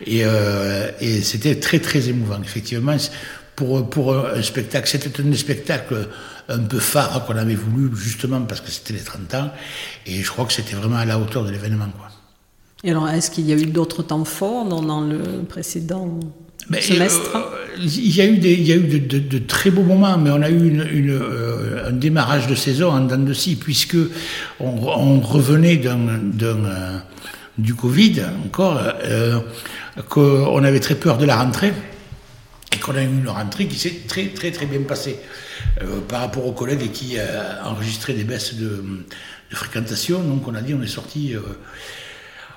Et, 0.05 0.21
euh, 0.25 0.91
et 0.99 1.21
c'était 1.21 1.55
très, 1.55 1.79
très 1.79 2.09
émouvant, 2.09 2.41
effectivement. 2.43 2.97
Pour, 3.55 3.89
pour 3.89 4.17
un 4.17 4.41
spectacle, 4.41 4.89
c'était 4.89 5.21
un 5.21 5.33
spectacle 5.35 6.09
un 6.49 6.59
peu 6.59 6.79
phare 6.79 7.23
qu'on 7.25 7.37
avait 7.37 7.55
voulu, 7.55 7.95
justement 7.95 8.41
parce 8.41 8.59
que 8.59 8.71
c'était 8.71 8.93
les 8.93 8.99
30 8.99 9.33
ans. 9.35 9.51
Et 10.05 10.21
je 10.21 10.29
crois 10.29 10.45
que 10.45 10.53
c'était 10.53 10.75
vraiment 10.75 10.97
à 10.97 11.05
la 11.05 11.17
hauteur 11.17 11.45
de 11.45 11.51
l'événement, 11.51 11.89
quoi. 11.97 12.12
Et 12.83 12.91
alors, 12.91 13.07
est-ce 13.09 13.31
qu'il 13.31 13.47
y 13.47 13.53
a 13.53 13.55
eu 13.55 13.65
d'autres 13.65 14.03
temps 14.03 14.25
forts 14.25 14.65
dans, 14.65 15.01
le 15.01 15.43
précédent 15.47 16.19
semestre? 16.81 17.37
euh, 17.37 17.77
Il 17.81 18.13
y 18.13 18.19
a 18.19 18.25
eu, 18.25 18.37
des, 18.37 18.53
il 18.53 18.67
y 18.67 18.73
a 18.73 18.75
eu 18.75 18.99
de, 18.99 19.37
très 19.39 19.71
beaux 19.71 19.83
moments, 19.83 20.17
mais 20.17 20.31
on 20.31 20.41
a 20.41 20.49
eu 20.49 20.67
une, 20.67 21.09
euh, 21.09 21.87
un 21.87 21.93
démarrage 21.93 22.47
de 22.47 22.55
saison 22.55 22.91
en 22.91 22.99
dents 22.99 23.17
de 23.17 23.33
scie, 23.33 23.55
puisque 23.55 23.95
on, 24.59 25.21
revenait 25.21 25.77
d'un, 25.77 27.03
du 27.57 27.73
Covid 27.73 28.21
encore, 28.45 28.81
euh, 29.05 29.39
qu'on 30.09 30.61
avait 30.63 30.81
très 30.81 30.95
peur 30.95 31.17
de 31.17 31.25
la 31.25 31.37
rentrée, 31.37 31.71
et 32.73 32.79
qu'on 32.79 32.95
a 32.95 33.03
eu 33.03 33.07
une 33.07 33.29
rentrée 33.29 33.67
qui 33.67 33.79
s'est 33.79 34.01
très 34.09 34.27
très 34.27 34.51
très 34.51 34.65
bien 34.65 34.81
passée 34.81 35.19
par 36.09 36.21
rapport 36.21 36.45
aux 36.45 36.51
collègues 36.51 36.91
qui 36.91 37.17
a 37.17 37.65
enregistré 37.65 38.13
des 38.13 38.23
baisses 38.23 38.55
de, 38.55 38.83
de, 39.51 39.55
fréquentation. 39.55 40.21
Donc 40.21 40.47
on 40.47 40.55
a 40.55 40.61
dit 40.61 40.73
on 40.73 40.81
est 40.81 40.87
sorti 40.87 41.35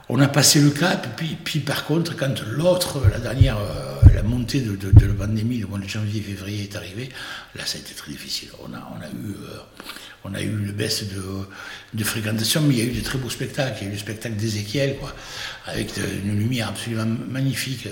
on 0.09 0.21
a 0.21 0.29
passé 0.29 0.61
le 0.61 0.71
cap, 0.71 1.17
puis, 1.17 1.37
puis 1.43 1.61
par 1.61 1.85
contre, 1.85 2.17
quand 2.17 2.43
l'autre, 2.47 3.03
la 3.11 3.19
dernière, 3.19 3.59
euh, 3.59 4.09
la 4.15 4.23
montée 4.23 4.61
de, 4.61 4.77
la 5.07 5.15
pandémie, 5.15 5.59
le 5.59 5.67
mois 5.67 5.81
de 5.81 5.89
janvier, 5.89 6.21
février 6.21 6.65
est 6.65 6.77
arrivé, 6.77 7.09
là, 7.57 7.67
ça 7.67 7.79
a 7.79 7.81
été 7.81 7.93
très 7.93 8.13
difficile. 8.13 8.49
On 8.63 8.73
a, 8.73 8.89
on 8.97 9.03
a 9.03 9.09
eu, 9.09 9.33
euh, 9.33 9.59
on 10.25 10.35
a 10.35 10.41
eu 10.41 10.49
une 10.49 10.71
baisse 10.71 11.05
de, 11.93 12.05
fréquentation, 12.05 12.63
mais 12.63 12.75
il 12.75 12.79
y 12.79 12.83
a 12.83 12.85
eu 12.85 12.93
de 12.93 13.01
très 13.01 13.19
beaux 13.19 13.31
spectacles. 13.31 13.79
Il 13.81 13.85
y 13.85 13.87
a 13.87 13.91
eu 13.91 13.95
le 13.95 13.99
spectacle 13.99 14.37
d'Ézéchiel, 14.37 14.97
quoi, 14.97 15.13
avec 15.67 15.91
une 15.97 16.39
lumière 16.39 16.69
absolument 16.69 17.07
magnifique. 17.29 17.89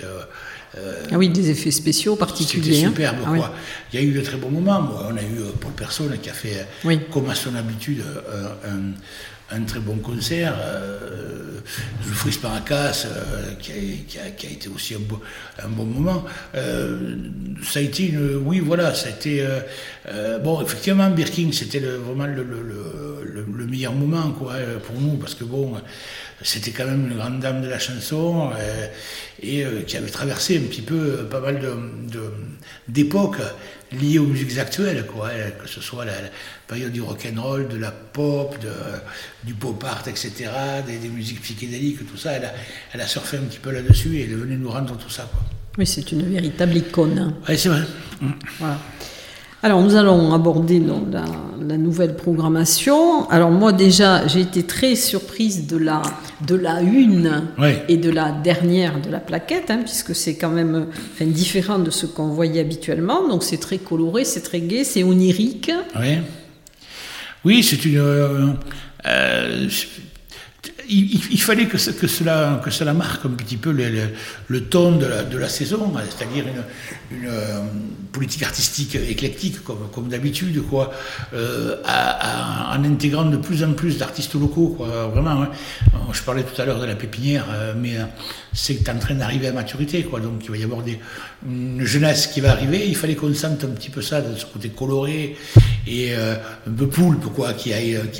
Euh, 0.76 1.02
ah 1.10 1.18
oui, 1.18 1.28
des 1.28 1.50
effets 1.50 1.70
spéciaux 1.72 2.14
particuliers. 2.16 2.74
C'était 2.74 2.86
superbe, 2.86 3.18
ah 3.26 3.28
quoi. 3.36 3.54
Il 3.92 4.00
y 4.00 4.02
a 4.02 4.06
eu 4.06 4.12
de 4.12 4.20
très 4.20 4.36
beaux 4.36 4.48
moments. 4.48 4.88
On 5.08 5.16
a 5.16 5.22
eu 5.22 5.38
Paul 5.60 5.72
Personne 5.72 6.16
qui 6.18 6.30
a 6.30 6.32
fait, 6.32 6.66
comme 7.10 7.28
à 7.28 7.34
son 7.34 7.54
habitude, 7.56 8.02
un 8.64 8.92
un 9.50 9.62
très 9.62 9.80
bon 9.80 9.96
concert. 9.96 10.54
Euh, 10.58 11.44
Zoufris 12.06 12.38
Paracas, 12.40 13.06
euh, 13.06 13.54
qui, 13.58 13.72
a, 14.18 14.30
qui, 14.30 14.46
a, 14.46 14.50
été 14.50 14.68
aussi 14.68 14.94
un, 14.94 15.68
bon 15.68 15.84
moment. 15.84 16.24
Euh, 16.54 17.16
ça 17.62 17.78
a 17.78 17.82
été 17.82 18.08
une. 18.08 18.36
Oui, 18.44 18.60
voilà, 18.60 18.94
ça 18.94 19.08
a 19.08 19.10
été. 19.10 19.46
Euh, 20.08 20.38
bon, 20.38 20.60
effectivement, 20.62 21.08
Birkin, 21.10 21.50
c'était 21.52 21.80
vraiment 21.80 22.26
le, 22.26 22.42
le, 22.42 23.46
le, 23.46 23.66
meilleur 23.66 23.92
moment 23.92 24.30
quoi, 24.32 24.54
pour 24.86 25.00
nous, 25.00 25.16
parce 25.16 25.34
que 25.34 25.44
bon, 25.44 25.74
c'était 26.42 26.70
quand 26.70 26.84
même 26.84 27.10
une 27.10 27.16
grande 27.16 27.40
dame 27.40 27.62
de 27.62 27.68
la 27.68 27.78
chanson 27.78 28.50
et 29.42 29.64
qui 29.86 29.96
avait 29.96 30.10
traversé 30.10 30.58
un 30.58 30.68
petit 30.68 30.82
peu 30.82 31.26
pas 31.30 31.40
mal 31.40 31.60
d'époques. 32.88 33.40
Liées 33.92 34.18
aux 34.18 34.26
musiques 34.26 34.58
actuelles, 34.58 35.06
quoi, 35.06 35.28
hein, 35.28 35.50
que 35.62 35.68
ce 35.68 35.80
soit 35.80 36.04
la, 36.04 36.12
période 36.66 36.92
du 36.92 37.02
rock 37.02 37.26
and 37.30 37.40
roll, 37.40 37.68
de 37.68 37.76
la 37.76 37.90
pop, 37.90 38.58
de, 38.60 38.72
du 39.44 39.54
pop 39.54 39.82
art, 39.84 40.04
etc., 40.06 40.50
des, 40.86 41.08
musiques 41.08 41.42
psychédéliques, 41.42 42.06
tout 42.10 42.16
ça. 42.16 42.32
Elle 42.32 42.44
a, 42.46 42.52
elle 42.92 43.00
a 43.00 43.06
surfé 43.06 43.36
un 43.36 43.42
petit 43.42 43.58
peu 43.58 43.70
là-dessus 43.70 44.16
et 44.16 44.24
elle 44.24 44.32
est 44.32 44.36
venue 44.36 44.56
nous 44.56 44.70
rendre 44.70 44.96
tout 44.96 45.10
ça. 45.10 45.28
Quoi. 45.30 45.42
Oui, 45.78 45.86
c'est 45.86 46.10
une 46.12 46.22
véritable 46.22 46.76
icône. 46.76 47.34
Oui, 47.48 47.58
c'est 47.58 47.68
vrai. 47.68 47.82
Voilà. 48.58 48.78
Alors 49.64 49.80
nous 49.80 49.96
allons 49.96 50.34
aborder 50.34 50.78
la, 50.78 51.78
nouvelle 51.78 52.16
programmation. 52.16 53.26
Alors 53.30 53.50
moi 53.50 53.72
déjà 53.72 54.26
j'ai 54.26 54.40
été 54.40 54.62
très 54.64 54.94
surprise 54.94 55.66
de 55.66 55.78
la, 55.78 56.02
de 56.46 56.54
la 56.54 56.82
une 56.82 57.44
et 57.88 57.96
de 57.96 58.10
la 58.10 58.30
dernière 58.30 59.00
de 59.00 59.10
la 59.10 59.20
plaquette, 59.20 59.70
hein, 59.70 59.80
puisque 59.82 60.14
c'est 60.14 60.36
quand 60.36 60.50
même 60.50 60.88
différent 61.18 61.78
de 61.78 61.90
ce 61.90 62.04
qu'on 62.04 62.28
voyait 62.28 62.60
habituellement. 62.60 63.26
Donc 63.26 63.42
c'est 63.42 63.56
très 63.56 63.78
coloré, 63.78 64.26
c'est 64.26 64.42
très 64.42 64.60
gai, 64.60 64.84
c'est 64.84 65.02
onirique. 65.02 65.72
Oui, 65.98 66.18
oui 67.46 67.62
c'est 67.62 67.82
une... 67.86 67.96
Euh, 67.96 68.48
euh, 69.06 69.68
il, 70.88 71.40
fallait 71.40 71.66
que, 71.66 71.78
cela, 71.78 72.60
que 72.62 72.70
cela 72.70 72.94
marque 72.94 73.24
un 73.24 73.30
petit 73.30 73.56
peu 73.56 73.72
le, 73.72 74.60
ton 74.64 74.96
de 74.96 75.36
la, 75.36 75.48
saison, 75.48 75.92
c'est-à-dire 76.10 76.44
une, 77.10 77.26
euh, 77.26 77.62
politique 78.12 78.42
artistique 78.42 78.94
éclectique 78.94 79.56
comme, 79.62 80.08
d'habitude, 80.08 80.62
quoi, 80.68 80.92
euh, 81.34 81.76
en 81.84 82.84
intégrant 82.84 83.24
de 83.24 83.36
plus 83.36 83.64
en 83.64 83.72
plus 83.72 83.98
d'artistes 83.98 84.34
locaux, 84.34 84.74
quoi, 84.76 85.08
vraiment. 85.08 85.42
Hein. 85.42 85.50
Je 86.12 86.22
parlais 86.22 86.42
tout 86.42 86.60
à 86.60 86.64
l'heure 86.64 86.80
de 86.80 86.86
la 86.86 86.94
pépinière, 86.94 87.46
euh, 87.50 87.74
mais 87.76 87.96
c'est 88.52 88.88
en 88.88 88.98
train 88.98 89.14
d'arriver 89.14 89.48
à 89.48 89.52
maturité, 89.52 90.02
quoi, 90.04 90.20
donc 90.20 90.44
il 90.44 90.50
va 90.50 90.56
y 90.56 90.64
avoir 90.64 90.82
une 91.46 91.84
jeunesse 91.84 92.28
qui 92.28 92.40
va 92.40 92.52
arriver, 92.52 92.86
il 92.86 92.96
fallait 92.96 93.16
qu'on 93.16 93.34
sente 93.34 93.64
un 93.64 93.68
petit 93.68 93.90
peu 93.90 94.02
ça, 94.02 94.20
de 94.20 94.36
ce 94.36 94.46
côté 94.46 94.68
coloré 94.70 95.36
et 95.86 96.14
un 96.14 96.70
peu 96.76 96.86
poulpe, 96.88 97.24
qui, 97.58 97.72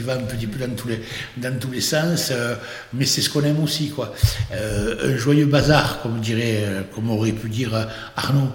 va 0.03 0.15
un 0.15 0.19
petit 0.19 0.47
peu 0.47 0.59
dans 0.59 0.75
tous 0.75 0.89
les, 0.89 1.01
dans 1.37 1.59
tous 1.59 1.71
les 1.71 1.81
sens. 1.81 2.33
Euh, 2.33 2.54
mais 2.93 3.05
c'est 3.05 3.21
ce 3.21 3.31
qu'on 3.31 3.43
aime 3.43 3.63
aussi, 3.63 3.91
quoi. 3.91 4.15
Euh, 4.53 5.15
un 5.15 5.17
joyeux 5.17 5.47
bazar, 5.47 6.01
comme 6.03 6.21
dirait, 6.21 6.65
euh, 6.65 6.83
comme 6.95 7.11
aurait 7.11 7.33
pu 7.33 7.49
dire 7.49 7.89
Arnaud. 8.17 8.51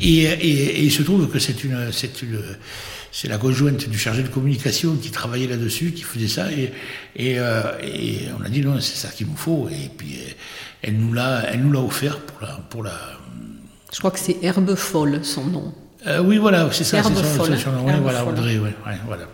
Et, 0.00 0.84
il 0.84 0.90
se 0.90 1.02
trouve 1.02 1.28
que 1.28 1.38
c'est 1.38 1.64
une, 1.64 1.92
c'est 1.92 2.22
une, 2.22 2.40
c'est 3.10 3.28
la 3.28 3.38
conjointe 3.38 3.88
du 3.88 3.98
chargé 3.98 4.22
de 4.22 4.28
communication 4.28 4.96
qui 4.96 5.10
travaillait 5.10 5.48
là-dessus, 5.48 5.92
qui 5.92 6.02
faisait 6.02 6.28
ça, 6.28 6.48
et, 6.50 6.72
et, 7.16 7.38
on 8.38 8.44
a 8.44 8.48
dit 8.48 8.60
non, 8.60 8.80
c'est 8.80 8.96
ça 8.96 9.08
qu'il 9.08 9.26
nous 9.28 9.36
faut, 9.36 9.68
et 9.70 9.90
puis 9.96 10.18
elle 10.82 10.96
nous 10.96 11.12
l'a, 11.12 11.44
elle 11.50 11.60
nous 11.60 11.72
l'a 11.72 11.80
offert 11.80 12.18
pour 12.20 12.40
la, 12.40 12.60
pour 12.70 12.82
la. 12.82 12.94
Je 13.92 13.98
crois 13.98 14.10
que 14.10 14.18
c'est 14.18 14.36
Herbe 14.42 14.74
Folle, 14.74 15.20
son 15.22 15.44
nom. 15.44 15.74
oui, 16.24 16.38
voilà, 16.38 16.68
c'est 16.72 16.84
ça, 16.84 17.02
c'est 17.02 17.14
son, 17.14 17.44
son, 17.44 17.72
nom. 17.72 18.00
voilà, 18.00 18.24
Audrey, 18.24 18.58
ouais, 18.58 18.74
voilà. 19.06 19.26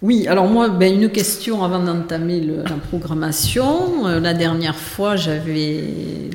Oui, 0.00 0.28
alors 0.28 0.46
moi, 0.46 0.68
ben, 0.68 0.94
une 0.94 1.10
question 1.10 1.64
avant 1.64 1.80
d'entamer 1.80 2.40
la 2.40 2.76
programmation. 2.88 4.06
Euh, 4.06 4.20
la 4.20 4.32
dernière 4.32 4.76
fois, 4.76 5.16
j'avais 5.16 5.82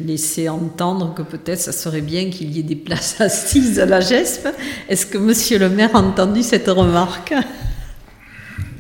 laissé 0.06 0.50
entendre 0.50 1.14
que 1.14 1.22
peut-être 1.22 1.62
ça 1.62 1.72
serait 1.72 2.02
bien 2.02 2.30
qu'il 2.30 2.52
y 2.52 2.60
ait 2.60 2.64
des 2.64 2.76
places 2.76 3.16
assises 3.22 3.80
à 3.80 3.86
la 3.86 4.02
GESP. 4.02 4.50
Est-ce 4.90 5.06
que 5.06 5.18
Monsieur 5.18 5.60
le 5.60 5.70
maire 5.70 5.96
a 5.96 6.00
entendu 6.00 6.44
cette 6.44 6.68
remarque? 6.68 7.34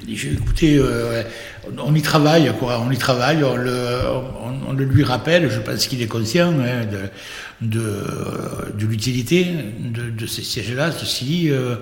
Écouté, 0.05 0.77
euh, 0.77 1.23
on 1.77 1.95
y 1.95 2.01
travaille, 2.01 2.51
quoi, 2.59 2.83
on 2.85 2.91
y 2.91 2.97
travaille, 2.97 3.41
on 3.41 3.55
le, 3.55 4.83
lui 4.83 5.03
rappelle, 5.03 5.49
je 5.49 5.61
pense 5.61 5.87
qu'il 5.87 6.01
est 6.01 6.07
conscient 6.07 6.53
hein, 6.59 6.85
de, 7.61 7.79
de, 8.77 8.85
l'utilité 8.85 9.47
de, 9.79 10.25
ces 10.27 10.41
sièges-là. 10.41 10.91
Ceci 10.91 11.49
euh, 11.49 11.75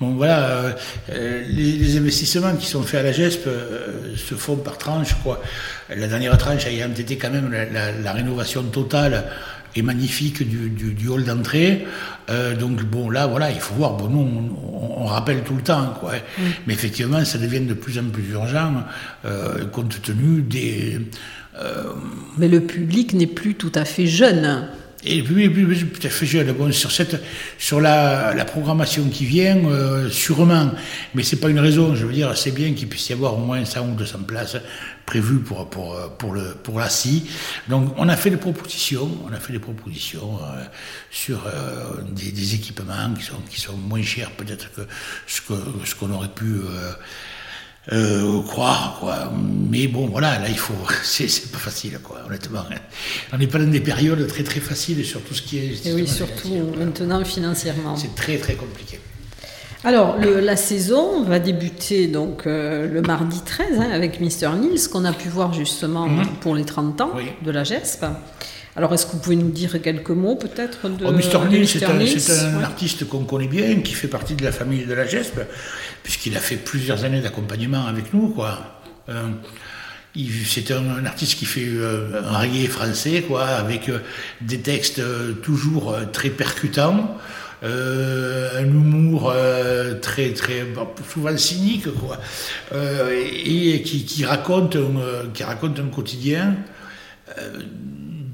Bon, 0.00 0.14
voilà, 0.14 0.42
euh, 0.48 0.72
euh, 1.10 1.44
les, 1.48 1.96
investissements 1.96 2.56
qui 2.56 2.66
sont 2.66 2.82
faits 2.82 3.00
à 3.00 3.02
la 3.04 3.12
GESP 3.12 3.46
euh, 3.46 4.16
se 4.16 4.34
font 4.34 4.56
par 4.56 4.76
tranche. 4.76 5.14
Quoi. 5.22 5.40
La 5.94 6.08
dernière 6.08 6.36
tranche 6.36 6.66
ayant 6.66 6.90
été 6.90 7.16
quand 7.16 7.30
même 7.30 7.52
la, 7.52 8.12
rénovation 8.12 8.64
totale 8.64 9.24
et 9.76 9.82
magnifique 9.82 10.42
du, 10.48 11.08
hall 11.08 11.24
d'entrée. 11.24 11.86
donc 12.58 12.82
bon, 12.84 13.08
là, 13.10 13.26
voilà, 13.26 13.50
il 13.50 13.60
faut 13.60 13.74
voir. 13.74 13.96
Bon, 13.96 14.08
nous, 14.08 14.56
on, 14.98 15.04
rappelle 15.04 15.42
tout 15.42 15.54
le 15.54 15.62
temps, 15.62 15.94
quoi. 16.00 16.14
Mm. 16.14 16.42
Mais 16.66 16.74
effectivement, 16.74 17.24
ça 17.24 17.38
devient 17.38 17.60
de 17.60 17.74
plus 17.74 17.98
en 17.98 18.04
plus 18.04 18.30
urgent, 18.30 18.84
compte 19.72 20.00
tenu 20.02 20.42
des. 20.42 21.00
Mais 22.38 22.48
le 22.48 22.60
public 22.60 23.14
n'est 23.14 23.26
plus 23.26 23.54
tout 23.54 23.72
à 23.74 23.84
fait 23.84 24.06
jeune. 24.06 24.68
Et 25.06 25.22
puis, 25.22 25.50
fait 26.08 26.26
jeune. 26.26 26.52
Bon, 26.52 26.72
sur, 26.72 26.90
cette, 26.90 27.22
sur 27.58 27.80
la, 27.80 28.34
la 28.34 28.44
programmation 28.44 29.08
qui 29.08 29.26
vient, 29.26 29.56
euh, 29.66 30.08
sûrement, 30.10 30.70
mais 31.14 31.22
c'est 31.22 31.36
pas 31.36 31.48
une 31.48 31.58
raison. 31.58 31.94
Je 31.94 32.06
veux 32.06 32.12
dire, 32.12 32.36
c'est 32.36 32.52
bien 32.52 32.72
qu'il 32.72 32.88
puisse 32.88 33.08
y 33.10 33.12
avoir 33.12 33.34
au 33.34 33.38
moins 33.38 33.64
100 33.64 33.88
ou 33.88 33.94
200 33.94 34.20
places 34.26 34.56
prévues 35.04 35.40
pour, 35.40 35.68
pour, 35.68 35.96
pour, 36.18 36.32
le, 36.32 36.54
pour 36.62 36.78
la 36.78 36.88
CI. 36.88 37.28
Donc, 37.68 37.94
on 37.98 38.08
a 38.08 38.16
fait 38.16 38.30
des 38.30 38.38
propositions, 38.38 39.10
on 39.28 39.32
a 39.32 39.40
fait 39.40 39.52
des 39.52 39.58
propositions 39.58 40.38
euh, 40.42 40.64
sur 41.10 41.46
euh, 41.46 42.00
des, 42.10 42.32
des, 42.32 42.54
équipements 42.54 43.12
qui 43.16 43.24
sont, 43.24 43.40
qui 43.50 43.60
sont 43.60 43.76
moins 43.76 44.02
chers 44.02 44.30
peut-être 44.30 44.72
que 44.72 44.82
ce 45.26 45.40
qu'on 45.42 45.84
ce 45.84 45.94
qu'on 45.94 46.10
aurait 46.10 46.28
pu 46.28 46.60
euh, 47.92 48.42
croire, 48.42 48.96
quoi. 48.98 49.30
Mais 49.70 49.88
bon, 49.88 50.06
voilà, 50.06 50.38
là, 50.38 50.48
il 50.48 50.58
faut. 50.58 50.74
C'est 51.02 51.50
pas 51.52 51.58
facile, 51.58 51.98
quoi, 52.02 52.22
honnêtement. 52.26 52.64
On 53.32 53.38
n'est 53.38 53.46
pas 53.46 53.58
dans 53.58 53.70
des 53.70 53.80
périodes 53.80 54.26
très, 54.26 54.42
très 54.42 54.60
faciles 54.60 55.04
sur 55.04 55.20
tout 55.20 55.34
ce 55.34 55.42
qui 55.42 55.58
est. 55.58 55.86
Et 55.86 55.92
oui, 55.92 56.06
surtout 56.06 56.48
maintenant 56.78 57.24
financièrement. 57.24 57.96
C'est 57.96 58.14
très, 58.14 58.38
très 58.38 58.54
compliqué. 58.54 59.00
Alors, 59.86 60.16
le, 60.18 60.40
la 60.40 60.56
saison 60.56 61.24
va 61.24 61.38
débuter 61.38 62.06
donc 62.06 62.46
euh, 62.46 62.88
le 62.88 63.02
mardi 63.02 63.42
13 63.44 63.80
hein, 63.80 63.90
avec 63.92 64.18
Mister 64.18 64.48
Nils, 64.58 64.88
qu'on 64.88 65.04
a 65.04 65.12
pu 65.12 65.28
voir 65.28 65.52
justement 65.52 66.08
mhm. 66.08 66.26
pour 66.40 66.54
les 66.54 66.64
30 66.64 67.00
ans 67.02 67.10
de 67.42 67.50
la 67.50 67.64
GESP. 67.64 68.06
Alors, 68.76 68.92
est-ce 68.92 69.06
que 69.06 69.12
vous 69.12 69.18
pouvez 69.18 69.36
nous 69.36 69.50
dire 69.50 69.80
quelques 69.80 70.10
mots 70.10 70.34
peut-être 70.34 70.88
de 70.88 71.04
oh, 71.06 71.12
c'est 71.20 71.84
un, 71.84 72.58
un, 72.58 72.62
artiste 72.62 73.08
qu'on 73.08 73.24
connaît 73.24 73.46
bien, 73.46 73.80
qui 73.82 73.94
fait 73.94 74.08
partie 74.08 74.34
de 74.34 74.44
la 74.44 74.50
famille 74.50 74.84
de 74.84 74.94
la 74.94 75.06
GESP, 75.06 75.40
puisqu'il 76.02 76.36
a 76.36 76.40
fait 76.40 76.56
plusieurs 76.56 77.04
années 77.04 77.20
d'accompagnement 77.20 77.86
avec 77.86 78.12
nous. 78.12 78.30
quoi. 78.30 78.80
Euh, 79.08 79.28
c'est 80.46 80.72
un, 80.72 81.04
artiste 81.06 81.38
qui 81.38 81.44
fait 81.44 81.66
euh, 81.66 82.20
un 82.24 82.38
reggae 82.38 82.66
français, 82.68 83.22
quoi, 83.22 83.44
avec 83.44 83.88
euh, 83.88 83.98
des 84.40 84.58
textes 84.58 85.00
toujours 85.42 85.96
très 86.12 86.30
percutants. 86.30 87.16
un 87.62 88.64
humour 88.64 89.32
très 90.02 90.34
très 90.34 90.66
souvent 91.10 91.36
cynique 91.38 91.88
quoi 91.94 92.18
et, 92.74 93.80
qui, 93.82 94.04
qui, 94.04 94.22
raconte 94.26 94.76
un, 94.76 95.30
qui 95.32 95.44
raconte 95.44 95.78
un 95.80 95.88
quotidien 95.88 96.56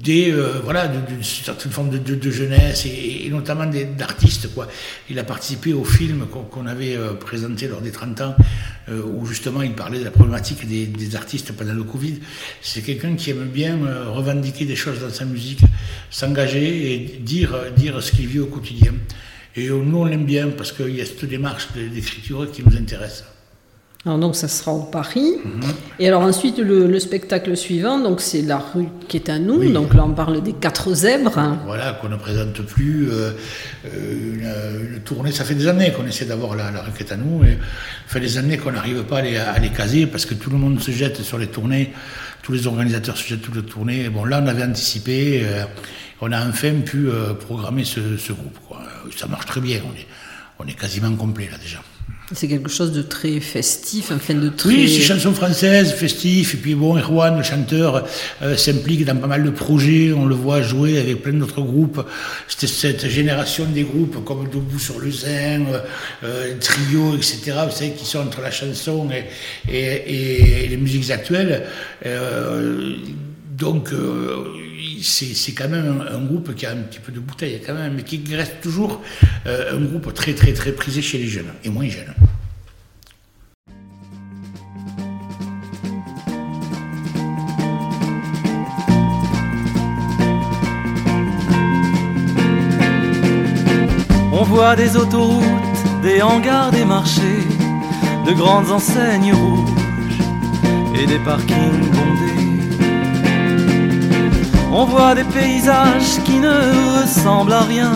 des, 0.01 0.31
euh, 0.31 0.59
voilà, 0.63 0.87
d'une 0.87 1.23
certaine 1.23 1.71
forme 1.71 1.89
de, 1.89 2.31
jeunesse 2.31 2.85
et, 2.85 3.29
notamment 3.29 3.65
d'artistes. 3.65 4.53
Quoi. 4.53 4.67
Il 5.09 5.19
a 5.19 5.23
participé 5.23 5.73
au 5.73 5.83
film 5.83 6.25
qu'on 6.27 6.65
avait 6.65 6.95
euh, 6.95 7.13
présenté 7.13 7.67
lors 7.67 7.81
des 7.81 7.91
30 7.91 8.21
ans, 8.21 8.35
euh, 8.89 9.01
où 9.03 9.25
justement 9.25 9.61
il 9.61 9.73
parlait 9.73 9.99
de 9.99 10.03
la 10.03 10.11
problématique 10.11 10.67
des, 10.67 11.15
artistes 11.15 11.51
pendant 11.53 11.73
le 11.73 11.83
Covid. 11.83 12.19
C'est 12.61 12.81
quelqu'un 12.81 13.15
qui 13.15 13.31
aime 13.31 13.49
bien 13.49 13.79
revendiquer 14.07 14.65
des 14.65 14.75
choses 14.75 14.99
dans 15.01 15.09
sa 15.09 15.25
musique, 15.25 15.61
s'engager 16.09 16.93
et 16.93 17.19
dire, 17.19 17.55
dire 17.75 18.01
ce 18.01 18.11
qu'il 18.11 18.27
vit 18.27 18.39
au 18.39 18.47
quotidien. 18.47 18.93
Et 19.55 19.67
nous, 19.67 19.97
on 19.97 20.05
l'aime 20.05 20.25
bien 20.25 20.47
parce 20.49 20.71
qu'il 20.71 20.95
y 20.95 21.01
a 21.01 21.05
cette 21.05 21.25
démarche 21.25 21.67
d'écriture 21.73 22.49
qui 22.49 22.63
nous 22.63 22.77
intéresse. 22.77 23.25
Alors 24.03 24.17
donc 24.17 24.35
ça 24.35 24.47
sera 24.47 24.71
au 24.71 24.81
Paris. 24.81 25.35
Et 25.99 26.07
alors 26.07 26.23
ensuite 26.23 26.57
le, 26.57 26.99
spectacle 26.99 27.55
suivant, 27.55 27.99
donc 27.99 28.19
c'est 28.19 28.41
la 28.41 28.57
rue 28.57 28.87
qui 29.07 29.17
est 29.17 29.29
à 29.29 29.37
nous. 29.37 29.71
Donc 29.71 29.93
là 29.93 30.03
on 30.03 30.13
parle 30.13 30.41
des 30.41 30.53
quatre 30.53 30.91
zèbres. 30.95 31.39
Voilà 31.65 31.93
qu'on 31.93 32.09
ne 32.09 32.15
présente 32.15 32.61
plus 32.63 33.11
euh, 33.11 33.31
euh, 33.85 34.95
une, 34.95 35.01
tournée. 35.01 35.31
Ça 35.31 35.43
fait 35.43 35.53
des 35.53 35.67
années 35.67 35.91
qu'on 35.91 36.07
essaie 36.07 36.25
d'avoir 36.25 36.55
la, 36.55 36.81
rue 36.81 36.91
qui 36.97 37.03
est 37.03 37.13
à 37.13 37.15
nous. 37.15 37.43
Et 37.43 37.59
ça 38.07 38.13
fait 38.13 38.19
des 38.21 38.39
années 38.39 38.57
qu'on 38.57 38.71
n'arrive 38.71 39.03
pas 39.03 39.19
à 39.19 39.21
les, 39.21 39.37
à 39.37 39.59
les, 39.59 39.69
caser 39.69 40.07
parce 40.07 40.25
que 40.25 40.33
tout 40.33 40.49
le 40.49 40.57
monde 40.57 40.79
se 40.79 40.89
jette 40.89 41.21
sur 41.21 41.37
les 41.37 41.47
tournées. 41.47 41.93
Tous 42.41 42.53
les 42.53 42.65
organisateurs 42.65 43.17
se 43.17 43.27
jettent 43.27 43.43
sur 43.43 43.53
les 43.53 43.61
tournées. 43.61 44.09
bon 44.09 44.25
là 44.25 44.41
on 44.43 44.47
avait 44.47 44.63
anticipé. 44.63 45.43
Euh, 45.45 45.65
on 46.21 46.31
a 46.31 46.43
enfin 46.47 46.73
pu 46.83 47.07
programmer 47.39 47.83
ce, 47.83 47.99
groupe. 48.31 48.57
Ça 49.15 49.27
marche 49.27 49.45
très 49.45 49.61
bien. 49.61 49.79
On 49.87 49.95
est, 49.95 50.07
on 50.59 50.67
est 50.67 50.79
quasiment 50.79 51.15
complet 51.15 51.49
là 51.51 51.57
déjà. 51.59 51.81
C'est 52.33 52.47
quelque 52.47 52.69
chose 52.69 52.93
de 52.93 53.01
très 53.01 53.41
festif, 53.41 54.11
enfin 54.15 54.33
de 54.33 54.47
très... 54.49 54.69
Oui, 54.69 54.89
c'est 54.89 55.01
chanson 55.01 55.33
française, 55.33 55.91
festif, 55.91 56.53
et 56.53 56.57
puis 56.57 56.75
bon, 56.75 56.97
Erwan, 56.97 57.37
le 57.37 57.43
chanteur, 57.43 58.05
euh, 58.41 58.55
s'implique 58.55 59.03
dans 59.03 59.17
pas 59.17 59.27
mal 59.27 59.43
de 59.43 59.49
projets, 59.49 60.13
on 60.13 60.25
le 60.25 60.35
voit 60.35 60.61
jouer 60.61 60.97
avec 60.97 61.21
plein 61.21 61.33
d'autres 61.33 61.61
groupes. 61.61 62.05
C'était 62.47 62.67
cette 62.67 63.09
génération 63.09 63.65
des 63.65 63.83
groupes 63.83 64.23
comme 64.23 64.47
Debout 64.49 64.79
sur 64.79 64.99
le 64.99 65.11
Zin, 65.11 65.65
euh, 65.73 65.79
euh, 66.23 66.53
Trio, 66.59 67.15
etc., 67.15 67.51
vous 67.65 67.75
savez, 67.75 67.91
qui 67.91 68.05
sont 68.05 68.19
entre 68.19 68.41
la 68.41 68.51
chanson 68.51 69.09
et, 69.11 69.71
et, 69.71 70.63
et 70.63 70.67
les 70.67 70.77
musiques 70.77 71.11
actuelles. 71.11 71.65
donc, 73.57 73.89
c'est 75.03 75.53
quand 75.53 75.69
même 75.69 76.03
un, 76.09 76.21
groupe 76.21 76.53
qui 76.55 76.65
a 76.65 76.71
un 76.71 76.77
petit 76.77 76.99
peu 76.99 77.11
de 77.11 77.19
bouteille 77.19 77.61
quand 77.65 77.73
même, 77.73 77.93
mais 77.95 78.03
qui 78.03 78.23
reste 78.35 78.61
toujours 78.61 79.01
un 79.45 79.79
groupe 79.79 80.13
très 80.13 80.33
très 80.33 80.53
très 80.53 80.71
prisé 80.71 81.01
chez 81.01 81.17
les 81.17 81.27
jeunes 81.27 81.51
et 81.63 81.69
moins 81.69 81.87
jeunes. 81.87 82.13
On 94.41 94.43
voit 94.43 94.75
des 94.75 94.97
autoroutes, 94.97 96.01
des 96.01 96.21
hangars, 96.23 96.71
des 96.71 96.83
marchés, 96.83 97.45
de 98.25 98.33
grandes 98.33 98.71
enseignes 98.71 99.33
rouges 99.33 99.69
et 100.99 101.05
des 101.05 101.19
parkings 101.19 101.91
bondés. 101.91 102.60
On 104.73 104.85
voit 104.85 105.15
des 105.15 105.25
paysages 105.25 106.23
qui 106.23 106.39
ne 106.39 107.01
ressemblent 107.01 107.51
à 107.51 107.63
rien, 107.63 107.91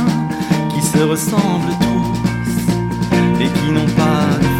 qui 0.73 0.81
se 0.81 0.97
ressemblent 1.03 1.73
tous 1.79 3.41
et 3.41 3.47
qui 3.47 3.71
n'ont 3.71 3.85
pas 3.95 4.39
de 4.41 4.55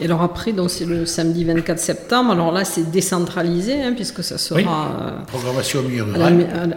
Et 0.00 0.06
alors 0.06 0.20
après, 0.20 0.52
donc 0.52 0.68
c'est 0.68 0.84
le 0.84 1.06
samedi 1.06 1.44
24 1.44 1.78
septembre. 1.78 2.32
Alors 2.32 2.52
là, 2.52 2.64
c'est 2.64 2.90
décentralisé, 2.90 3.82
hein, 3.82 3.92
puisque 3.94 4.22
ça 4.22 4.36
sera 4.36 4.60
euh, 4.60 5.24
programmation 5.28 5.80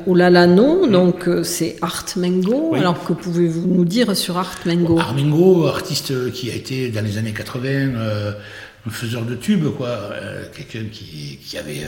au 0.05 0.15
Lalano. 0.15 0.87
Donc 0.87 1.27
euh, 1.27 1.43
c'est 1.43 1.75
Art 1.81 2.05
Mengo. 2.15 2.75
Alors 2.75 3.03
que 3.03 3.13
pouvez-vous 3.13 3.67
nous 3.67 3.83
dire 3.83 4.15
sur 4.15 4.37
Art 4.37 4.59
Mengo? 4.65 4.99
Art 4.99 5.15
Mengo, 5.15 5.65
artiste 5.65 6.31
qui 6.31 6.51
a 6.51 6.53
été 6.53 6.89
dans 6.89 7.03
les 7.03 7.17
années 7.17 7.33
80 7.33 7.67
euh, 7.69 8.31
faiseur 8.89 9.25
de 9.25 9.35
tubes, 9.35 9.67
quoi, 9.75 10.11
quelqu'un 10.55 10.85
qui, 10.91 11.39
avait 11.57 11.85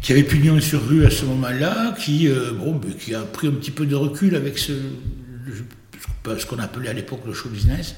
qui 0.00 0.12
avait 0.12 0.22
pignon 0.22 0.60
sur 0.60 0.86
rue 0.86 1.04
à 1.04 1.10
ce 1.10 1.24
moment-là, 1.24 1.94
qui 1.98 2.28
bon, 2.58 2.80
qui 2.98 3.14
a 3.14 3.20
pris 3.20 3.48
un 3.48 3.52
petit 3.52 3.70
peu 3.70 3.86
de 3.86 3.94
recul 3.94 4.34
avec 4.36 4.58
ce, 4.58 4.72
ce 6.24 6.46
qu'on 6.46 6.58
appelait 6.58 6.88
à 6.88 6.92
l'époque 6.92 7.22
le 7.26 7.32
show 7.32 7.48
business 7.48 7.94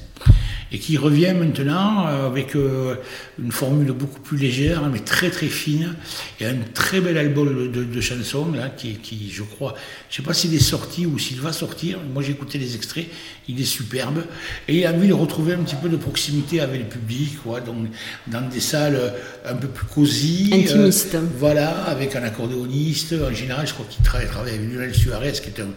et 0.73 0.79
qui 0.79 0.97
revient 0.97 1.33
maintenant 1.37 2.07
euh, 2.07 2.27
avec 2.27 2.55
euh, 2.55 2.95
une 3.39 3.51
formule 3.51 3.91
beaucoup 3.91 4.19
plus 4.19 4.37
légère, 4.37 4.81
mais 4.91 4.99
très 4.99 5.29
très 5.29 5.47
fine, 5.47 5.93
et 6.41 6.47
un 6.47 6.55
très 6.73 6.99
bel 6.99 7.15
album 7.17 7.71
de, 7.71 8.01
chansons, 8.01 8.51
là, 8.51 8.69
qui, 8.69 8.95
qui, 8.95 9.29
je 9.31 9.43
crois, 9.43 9.75
je 10.09 10.15
sais 10.15 10.23
pas 10.23 10.33
s'il 10.33 10.53
est 10.55 10.59
sorti 10.59 11.05
ou 11.05 11.19
s'il 11.19 11.39
va 11.39 11.53
sortir, 11.53 11.99
moi 12.11 12.23
j'ai 12.23 12.31
écouté 12.31 12.57
les 12.57 12.75
extraits, 12.75 13.05
il 13.47 13.61
est 13.61 13.65
superbe, 13.65 14.23
et 14.67 14.79
il 14.79 14.85
a 14.85 14.91
envie 14.91 15.07
de 15.07 15.13
retrouver 15.13 15.53
un 15.53 15.59
petit 15.59 15.75
peu 15.75 15.89
de 15.89 15.97
proximité 15.97 16.59
avec 16.59 16.79
le 16.81 16.87
public, 16.87 17.37
quoi, 17.43 17.61
donc 17.61 17.87
dans 18.25 18.41
des 18.41 18.59
salles 18.59 19.13
un 19.45 19.55
peu 19.55 19.67
plus 19.67 19.85
cosy. 19.85 20.49
Euh, 20.53 20.57
Intimiste. 20.57 21.17
voilà, 21.37 21.83
avec 21.83 22.15
un 22.15 22.23
accordéoniste, 22.23 23.13
en 23.13 23.33
général 23.33 23.67
je 23.67 23.73
crois 23.73 23.85
qu'il 23.87 24.03
travaille, 24.03 24.27
travaille 24.27 24.55
avec 24.55 24.73
Lionel 24.73 24.95
Suarez, 24.95 25.33
qui 25.33 25.49
est 25.49 25.61
un, 25.61 25.69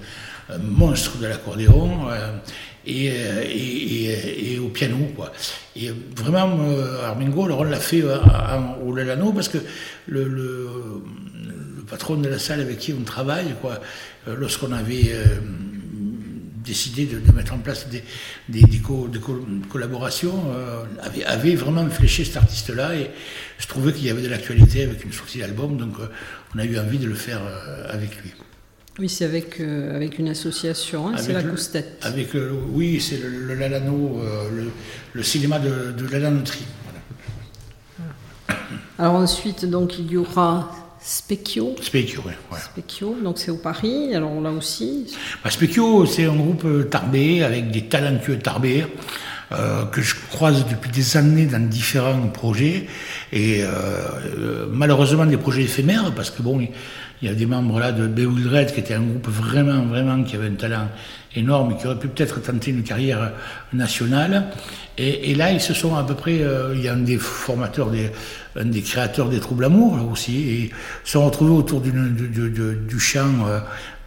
monstre 0.58 1.18
de 1.18 1.26
l'accordéon. 1.26 2.08
Euh, 2.88 3.42
et, 3.44 4.52
et, 4.54 4.58
au 4.58 4.68
piano. 4.68 4.96
Quoi. 5.16 5.32
Et 5.74 5.90
vraiment, 6.16 6.56
euh, 6.60 7.04
Armingo, 7.04 7.44
alors 7.44 7.60
on 7.60 7.64
l'a 7.64 7.80
fait 7.80 8.02
euh, 8.02 8.18
au 8.84 8.94
Lalano 8.94 9.32
parce 9.32 9.48
que 9.48 9.58
le, 10.06 11.02
patron 11.88 12.16
de 12.16 12.28
la 12.28 12.38
salle 12.38 12.60
avec 12.60 12.78
qui 12.78 12.92
on 12.92 13.02
travaille, 13.02 13.54
quoi, 13.60 13.80
lorsqu'on 14.26 14.72
avait 14.72 15.14
décidé 16.64 17.06
de, 17.06 17.32
mettre 17.32 17.54
en 17.54 17.58
place 17.58 17.86
des, 17.88 18.02
collaborations, 19.70 20.52
avait, 21.00 21.24
avait, 21.24 21.54
vraiment 21.54 21.88
fléché 21.88 22.24
cet 22.24 22.38
artiste-là 22.38 22.96
et 22.96 23.10
je 23.58 23.68
trouvais 23.68 23.92
qu'il 23.92 24.04
y 24.04 24.10
avait 24.10 24.22
de 24.22 24.28
l'actualité 24.28 24.82
avec 24.82 25.04
une 25.04 25.12
sortie 25.12 25.38
d'album, 25.38 25.76
donc 25.76 25.94
on 26.56 26.58
a 26.58 26.64
eu 26.64 26.76
envie 26.76 26.98
de 26.98 27.06
le 27.06 27.14
faire 27.14 27.40
avec 27.88 28.20
lui. 28.20 28.32
Oui, 28.98 29.10
c'est 29.10 29.26
avec, 29.26 29.60
euh, 29.60 29.94
avec 29.94 30.18
une 30.18 30.28
association, 30.28 31.08
hein, 31.08 31.16
c'est 31.18 31.34
la 31.34 31.42
Coustette. 31.42 31.98
Avec, 32.02 32.28
oui, 32.72 32.98
c'est 32.98 33.18
le, 33.18 33.54
Lalano, 33.54 34.22
euh, 34.22 34.68
le, 35.12 35.22
cinéma 35.22 35.58
de, 35.58 35.92
de 35.92 36.08
Lalanoterie. 36.08 36.64
Alors 38.98 39.16
ensuite, 39.16 39.66
donc, 39.66 39.98
il 39.98 40.10
y 40.10 40.16
aura 40.16 40.70
Specchio. 40.98 41.76
Specchio, 41.82 42.22
oui. 42.24 42.32
Specchio, 42.58 43.16
donc 43.22 43.36
c'est 43.36 43.50
au 43.50 43.58
Paris, 43.58 44.14
alors 44.14 44.40
là 44.40 44.50
aussi. 44.50 45.14
Bah, 45.44 45.50
Specchio, 45.50 46.06
c'est 46.06 46.24
un 46.24 46.34
groupe 46.34 46.64
euh, 46.64 46.84
tarbé, 46.84 47.42
avec 47.42 47.70
des 47.70 47.88
talentueux 47.88 48.38
tarbés. 48.38 48.86
que 49.92 50.02
je 50.02 50.14
croise 50.32 50.64
depuis 50.66 50.90
des 50.90 51.16
années 51.16 51.46
dans 51.46 51.64
différents 51.68 52.28
projets 52.32 52.88
et 53.32 53.62
malheureusement 54.72 55.24
des 55.24 55.36
projets 55.36 55.62
éphémères 55.62 56.12
parce 56.16 56.30
que 56.32 56.42
bon 56.42 56.58
il 57.22 57.28
y 57.28 57.30
a 57.30 57.34
des 57.34 57.46
membres 57.46 57.80
là 57.80 57.92
de 57.92 58.06
Bewildred 58.06 58.72
qui 58.72 58.80
était 58.80 58.94
un 58.94 59.02
groupe 59.02 59.28
vraiment, 59.28 59.84
vraiment 59.86 60.22
qui 60.22 60.36
avait 60.36 60.48
un 60.48 60.54
talent 60.54 60.88
énorme 61.34 61.72
et 61.72 61.76
qui 61.76 61.86
aurait 61.86 61.98
pu 61.98 62.08
peut-être 62.08 62.40
tenter 62.42 62.70
une 62.70 62.82
carrière 62.82 63.32
nationale. 63.72 64.50
Et, 64.98 65.34
là, 65.34 65.52
ils 65.52 65.60
se 65.60 65.74
sont 65.74 65.94
à 65.94 66.04
peu 66.04 66.14
près, 66.14 66.40
euh, 66.40 66.72
il 66.74 66.82
y 66.82 66.88
a 66.88 66.94
un 66.94 66.98
des 66.98 67.18
formateurs, 67.18 67.90
des, 67.90 68.10
un 68.58 68.64
des 68.64 68.80
créateurs 68.80 69.28
des 69.28 69.40
Troubles 69.40 69.66
Amour 69.66 69.98
aussi, 70.10 70.48
et 70.48 70.70
sont 71.04 71.26
retrouvés 71.26 71.52
autour 71.52 71.82
du 71.82 73.00
chant 73.00 73.46
euh, 73.46 73.60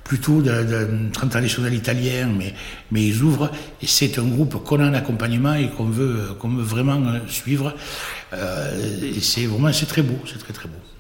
plutôt 0.04 0.41
d'un 0.41 1.28
traditionnel 1.30 1.76
italien, 1.76 2.30
mais, 2.36 2.56
mais 2.91 3.06
ils 3.06 3.22
ouvrent, 3.22 3.52
et 3.84 3.86
c'est 3.86 4.17
un 4.17 4.28
groupe 4.28 4.63
qu'on 4.63 4.80
a 4.80 4.89
en 4.89 4.93
accompagnement 4.95 5.54
et 5.54 5.69
qu'on 5.69 5.86
veut, 5.86 6.34
qu'on 6.39 6.50
veut 6.50 6.63
vraiment 6.63 7.04
suivre. 7.28 7.76
Euh, 8.34 9.15
et 9.15 9.19
c'est 9.19 9.45
vraiment, 9.45 9.72
c'est 9.72 9.86
très 9.86 10.02
beau, 10.02 10.19
c'est 10.26 10.39
très 10.39 10.54
très 10.54 10.67
beau. 10.67 10.98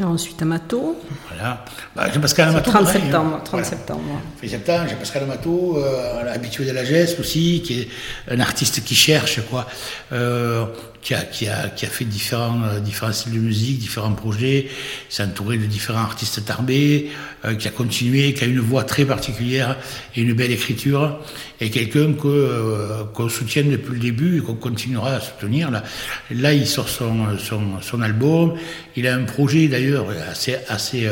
Ensuite, 0.00 0.40
Amato. 0.40 0.96
Voilà. 1.28 1.64
Bah, 1.94 2.10
Jean-Pascal 2.10 2.48
Amato. 2.48 2.70
30 2.70 2.88
septembre. 2.88 3.40
30 3.44 3.64
septembre. 3.64 4.20
septembre, 4.42 4.88
Jean-Pascal 4.88 5.22
Amato, 5.24 5.76
euh, 5.76 6.32
habitué 6.32 6.64
de 6.64 6.72
la 6.72 6.82
geste 6.82 7.20
aussi, 7.20 7.62
qui 7.62 7.80
est 7.80 7.88
un 8.30 8.40
artiste 8.40 8.82
qui 8.84 8.94
cherche, 8.94 9.40
quoi. 9.50 9.66
Euh, 10.12 10.64
qui 11.02 11.14
a, 11.14 11.22
qui 11.22 11.48
a, 11.48 11.68
qui 11.68 11.84
a 11.84 11.88
fait 11.88 12.04
différents, 12.04 12.62
euh, 12.62 12.78
différents 12.78 13.12
styles 13.12 13.32
de 13.34 13.40
musique, 13.40 13.80
différents 13.80 14.12
projets, 14.12 14.68
s'est 15.08 15.24
entouré 15.24 15.58
de 15.58 15.66
différents 15.66 16.02
artistes 16.02 16.44
tarbés, 16.44 17.10
qui 17.58 17.66
a 17.66 17.72
continué, 17.72 18.34
qui 18.34 18.44
a 18.44 18.46
une 18.46 18.60
voix 18.60 18.84
très 18.84 19.04
particulière 19.04 19.76
et 20.14 20.22
une 20.22 20.32
belle 20.32 20.52
écriture, 20.52 21.18
et 21.60 21.70
quelqu'un 21.70 22.12
que 22.12 23.02
qu'on 23.14 23.28
soutient 23.28 23.64
depuis 23.64 23.94
le 23.94 23.98
début 23.98 24.38
et 24.38 24.40
qu'on 24.42 24.54
continuera 24.54 25.16
à 25.16 25.20
soutenir. 25.20 25.72
Là, 25.72 25.82
là 26.30 26.52
il 26.52 26.68
sort 26.68 26.88
son, 26.88 27.36
son, 27.36 27.80
son 27.80 28.00
album, 28.00 28.54
il 28.94 29.08
a 29.08 29.16
un 29.16 29.24
projet 29.24 29.66
d'ailleurs 29.66 29.82
assez, 30.30 30.56
assez, 30.68 31.08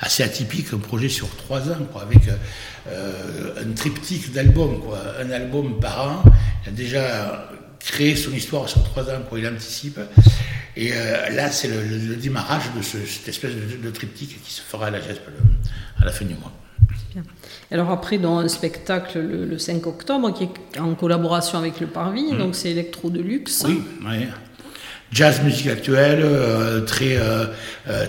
assez 0.00 0.22
atypique, 0.22 0.72
un 0.72 0.78
projet 0.78 1.08
sur 1.08 1.28
trois 1.36 1.60
ans, 1.70 1.86
quoi, 1.92 2.02
avec 2.02 2.22
un 2.86 3.72
triptyque 3.74 4.32
d'albums, 4.32 4.80
quoi, 4.80 4.98
un 5.20 5.30
album 5.30 5.80
par 5.80 6.08
an. 6.08 6.22
Il 6.64 6.68
a 6.68 6.72
déjà 6.72 7.48
créer 7.78 8.16
son 8.16 8.32
histoire 8.32 8.68
sur 8.68 8.82
trois 8.84 9.04
ans, 9.04 9.22
quoi, 9.28 9.38
il 9.38 9.46
anticipe. 9.46 9.98
Et 10.76 10.92
euh, 10.92 11.28
là, 11.30 11.50
c'est 11.50 11.68
le, 11.68 12.16
démarrage 12.16 12.64
de 12.76 12.82
cette 12.82 13.28
espèce 13.28 13.52
de, 13.54 13.90
triptyque 13.90 14.42
qui 14.42 14.52
se 14.52 14.62
fera 14.62 14.86
à 14.86 14.90
la 14.90 15.00
GESP 15.00 15.22
à 16.00 16.04
la 16.04 16.12
fin 16.12 16.24
du 16.24 16.34
mois. 16.34 16.52
Alors 17.70 17.90
après, 17.90 18.16
dans 18.18 18.38
un 18.38 18.48
spectacle 18.48 19.20
le, 19.20 19.58
5 19.58 19.86
octobre, 19.86 20.32
qui 20.32 20.44
est 20.44 20.78
en 20.78 20.94
collaboration 20.94 21.58
avec 21.58 21.80
le 21.80 21.86
Parvis, 21.86 22.32
mmh. 22.32 22.38
donc 22.38 22.54
c'est 22.54 22.70
Electro 22.70 23.10
de 23.10 23.20
luxe. 23.20 23.64
Oui, 23.66 23.82
oui. 24.02 24.26
Jazz, 25.12 25.42
musique 25.42 25.66
actuelle, 25.66 26.20
euh, 26.22 26.80
très, 26.80 27.18
euh, 27.18 27.46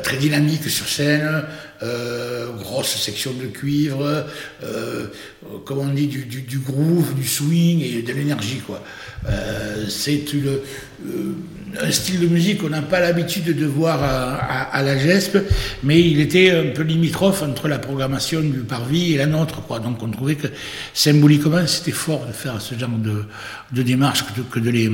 très 0.01 0.15
dynamique 0.15 0.69
sur 0.69 0.87
scène, 0.87 1.43
grosse 2.59 2.95
section 2.95 3.33
de 3.33 3.47
cuivre, 3.47 4.25
comme 5.65 5.79
on 5.79 5.87
dit, 5.87 6.07
du, 6.07 6.59
groove, 6.59 7.13
du 7.13 7.27
swing 7.27 7.81
et 7.81 8.01
de 8.01 8.13
l'énergie, 8.13 8.61
quoi. 8.65 8.81
Euh, 9.29 9.85
c'est 9.87 10.23
euh, 10.33 10.61
un 11.81 11.91
style 11.91 12.19
de 12.19 12.27
musique 12.27 12.59
qu'on 12.59 12.69
n'a 12.69 12.81
pas 12.81 12.99
l'habitude 12.99 13.57
de 13.57 13.65
voir 13.65 13.99
à, 14.03 14.81
la 14.83 14.97
GESP, 14.97 15.37
mais 15.83 16.01
il 16.01 16.19
était 16.19 16.51
un 16.51 16.73
peu 16.73 16.83
limitrophe 16.83 17.41
entre 17.43 17.67
la 17.67 17.79
programmation 17.79 18.41
du 18.41 18.59
Parvis 18.59 19.13
et 19.13 19.17
la 19.17 19.25
nôtre. 19.25 19.61
Quoi. 19.65 19.79
Donc 19.79 20.01
on 20.03 20.09
trouvait 20.09 20.35
que 20.35 20.47
symboliquement 20.93 21.65
c'était 21.65 21.91
fort 21.91 22.25
de 22.27 22.31
faire 22.31 22.61
ce 22.61 22.75
genre 22.75 22.89
de, 22.89 23.81
démarche 23.81 24.23
que 24.51 24.59
de, 24.59 24.69
les, 24.69 24.91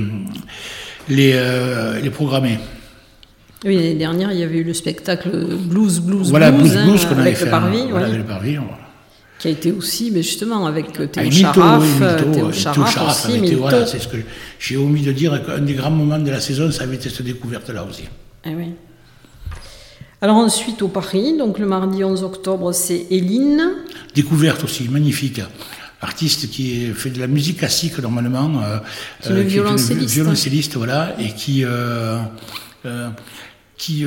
les, 1.08 1.32
euh, 1.34 2.00
les 2.00 2.10
programmer. 2.10 2.58
Oui, 3.64 3.74
l'année 3.74 3.94
dernière, 3.94 4.32
il 4.32 4.38
y 4.38 4.42
avait 4.42 4.58
eu 4.58 4.64
le 4.64 4.72
spectacle 4.72 5.30
Blues, 5.30 6.00
Blues, 6.00 6.30
voilà, 6.30 6.50
Blues, 6.50 6.74
hein, 6.74 6.86
blues, 6.86 7.04
qu'on 7.04 7.18
avait 7.18 7.34
fait, 7.34 7.44
le 7.44 7.50
Parvis. 7.50 7.90
Voilà, 7.90 8.08
le 8.08 8.24
Parvis 8.24 8.56
qui 9.40 9.48
a 9.48 9.50
été 9.50 9.72
aussi, 9.72 10.10
mais 10.10 10.22
justement, 10.22 10.66
avec 10.66 11.00
euh, 11.00 11.06
Théo 11.06 11.30
Charaf, 11.30 11.82
euh, 12.02 12.30
Théo 12.30 12.52
Charaf 12.52 13.08
aussi, 13.08 13.54
voilà, 13.54 13.86
c'est 13.86 13.98
ce 13.98 14.06
que 14.06 14.18
j'ai 14.58 14.76
omis 14.76 15.00
de 15.00 15.12
dire, 15.12 15.42
qu'un 15.44 15.60
des 15.60 15.72
grands 15.72 15.90
moments 15.90 16.18
de 16.18 16.30
la 16.30 16.40
saison, 16.40 16.70
ça 16.70 16.82
avait 16.82 16.96
été 16.96 17.08
cette 17.08 17.24
découverte-là 17.24 17.86
aussi. 17.88 18.04
Eh 18.44 18.54
oui. 18.54 18.74
Alors 20.20 20.36
ensuite, 20.36 20.82
au 20.82 20.88
Paris, 20.88 21.38
donc 21.38 21.58
le 21.58 21.64
mardi 21.64 22.04
11 22.04 22.22
octobre, 22.22 22.72
c'est 22.72 23.06
Éline. 23.10 23.62
Découverte 24.14 24.62
aussi, 24.62 24.86
magnifique 24.90 25.40
artiste 26.02 26.50
qui 26.50 26.86
fait 26.94 27.10
de 27.10 27.20
la 27.20 27.26
musique 27.26 27.58
classique 27.58 27.98
normalement, 27.98 28.62
euh, 28.62 28.78
qui 29.22 29.32
est 29.32 29.42
violoncelliste. 29.42 30.14
violoncelliste, 30.14 30.76
voilà, 30.76 31.14
et 31.18 31.32
qui 31.32 31.64
qui 33.78 34.04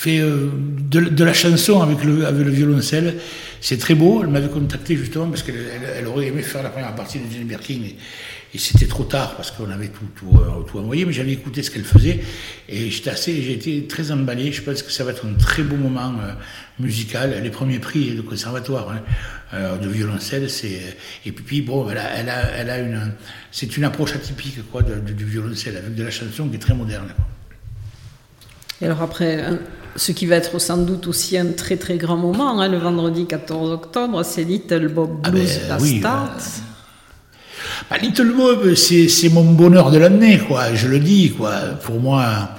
fait 0.00 0.18
de, 0.18 1.24
la 1.24 1.34
chanson 1.34 1.82
avec 1.82 2.02
le, 2.04 2.26
avec 2.26 2.46
le 2.46 2.50
violoncelle. 2.50 3.16
C'est 3.60 3.76
très 3.76 3.94
beau. 3.94 4.22
Elle 4.22 4.30
m'avait 4.30 4.48
contacté 4.48 4.96
justement 4.96 5.26
parce 5.28 5.42
qu'elle 5.42 5.66
elle, 5.98 6.06
aurait 6.06 6.28
aimé 6.28 6.40
faire 6.40 6.62
la 6.62 6.70
première 6.70 6.94
partie 6.94 7.18
de 7.18 7.30
Jane 7.30 7.44
Birkin. 7.44 7.80
Et, 7.84 8.58
c'était 8.58 8.86
trop 8.86 9.04
tard 9.04 9.36
parce 9.36 9.52
qu'on 9.52 9.70
avait 9.70 9.88
tout, 9.88 10.06
tout, 10.16 10.40
tout, 10.66 10.78
envoyé, 10.78 11.04
mais 11.04 11.12
j'avais 11.12 11.30
écouté 11.30 11.62
ce 11.62 11.70
qu'elle 11.70 11.84
faisait 11.84 12.18
et 12.68 12.90
j'étais 12.90 13.10
assez, 13.10 13.42
j'ai 13.42 13.52
été 13.52 13.86
très 13.86 14.10
emballé. 14.10 14.50
Je 14.50 14.62
pense 14.62 14.82
que 14.82 14.90
ça 14.90 15.04
va 15.04 15.12
être 15.12 15.24
un 15.24 15.34
très 15.34 15.62
beau 15.62 15.76
moment 15.76 16.14
musical. 16.80 17.38
Les 17.44 17.50
premiers 17.50 17.78
prix 17.78 18.16
de 18.16 18.22
conservatoire 18.22 18.92
hein, 19.52 19.76
de 19.80 19.88
violoncelle, 19.88 20.50
c'est 20.50 20.80
et 21.26 21.30
puis 21.30 21.62
bon, 21.62 21.88
elle 21.90 21.98
a, 21.98 22.16
elle 22.16 22.28
a, 22.28 22.40
elle 22.56 22.70
a 22.70 22.78
une, 22.78 23.12
c'est 23.52 23.76
une 23.76 23.84
approche 23.84 24.16
atypique 24.16 24.68
quoi 24.72 24.82
du 24.82 25.24
violoncelle 25.24 25.76
avec 25.76 25.94
de 25.94 26.02
la 26.02 26.10
chanson 26.10 26.48
qui 26.48 26.56
est 26.56 26.58
très 26.58 26.74
moderne. 26.74 27.14
Et 28.80 28.86
alors 28.86 29.02
après, 29.02 29.44
ce 29.96 30.12
qui 30.12 30.26
va 30.26 30.36
être 30.36 30.58
sans 30.58 30.78
doute 30.78 31.06
aussi 31.06 31.36
un 31.36 31.52
très 31.52 31.76
très 31.76 31.96
grand 31.96 32.16
moment, 32.16 32.60
hein, 32.60 32.68
le 32.68 32.78
vendredi 32.78 33.26
14 33.26 33.70
octobre, 33.70 34.22
c'est 34.24 34.44
Little 34.44 34.88
Bob 34.88 35.20
ah 35.24 35.30
Blues 35.30 35.60
ah 35.70 35.78
ben, 35.78 36.28
bah, 37.88 37.98
Little 37.98 38.32
Bob, 38.36 38.74
c'est 38.74 39.28
mon 39.30 39.44
bonheur 39.44 39.90
de 39.90 39.98
l'année, 39.98 40.38
quoi. 40.38 40.74
Je 40.74 40.88
le 40.88 40.98
dis, 40.98 41.30
quoi. 41.30 41.52
Pour 41.82 42.00
moi, 42.00 42.50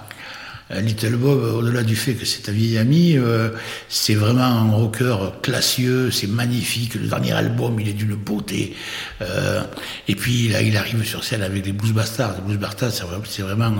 euh, 0.72 0.82
Little 0.82 1.16
Bob, 1.16 1.40
au-delà 1.40 1.84
du 1.84 1.96
fait 1.96 2.14
que 2.14 2.26
c'est 2.26 2.50
un 2.50 2.52
vieil 2.52 2.78
ami, 2.78 3.18
euh, 3.18 3.50
c'est 3.90 4.16
vraiment 4.16 4.44
un 4.44 4.72
rocker 4.72 5.18
classieux, 5.42 6.12
c'est 6.12 6.28
magnifique. 6.28 6.96
Le 6.96 7.08
dernier 7.08 7.34
album, 7.34 7.80
il 7.80 7.90
est 7.90 7.94
d'une 7.94 8.16
beauté. 8.16 8.76
Euh, 9.22 9.62
et 10.08 10.16
puis 10.16 10.50
là, 10.50 10.62
il 10.62 10.76
arrive 10.78 11.04
sur 11.06 11.24
scène 11.24 11.44
avec 11.44 11.66
les 11.66 11.74
Blues 11.74 11.94
Bastards. 11.94 12.36
Les 12.36 12.42
Blues 12.42 12.58
Bastards, 12.58 12.92
c'est 12.92 13.42
vraiment 13.42 13.72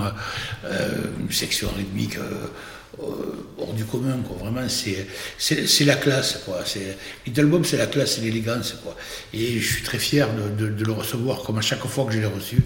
une 0.64 1.32
section 1.32 1.68
rythmique 1.76 2.16
euh, 2.18 2.46
hors 2.98 3.72
du 3.74 3.84
commun, 3.84 4.18
quoi. 4.26 4.36
Vraiment, 4.38 4.68
c'est 4.68 5.84
la 5.84 5.94
classe, 5.96 6.40
quoi. 6.44 6.58
Little 7.26 7.50
c'est 7.64 7.76
la 7.76 7.86
classe 7.86 8.18
et 8.18 8.22
l'élégance, 8.22 8.74
quoi. 8.82 8.96
Et 9.32 9.58
je 9.58 9.66
suis 9.74 9.82
très 9.82 9.98
fier 9.98 10.28
de, 10.58 10.66
le 10.66 10.92
recevoir, 10.92 11.42
comme 11.42 11.58
à 11.58 11.62
chaque 11.62 11.84
fois 11.86 12.04
que 12.04 12.12
je 12.12 12.18
l'ai 12.18 12.26
reçu, 12.26 12.58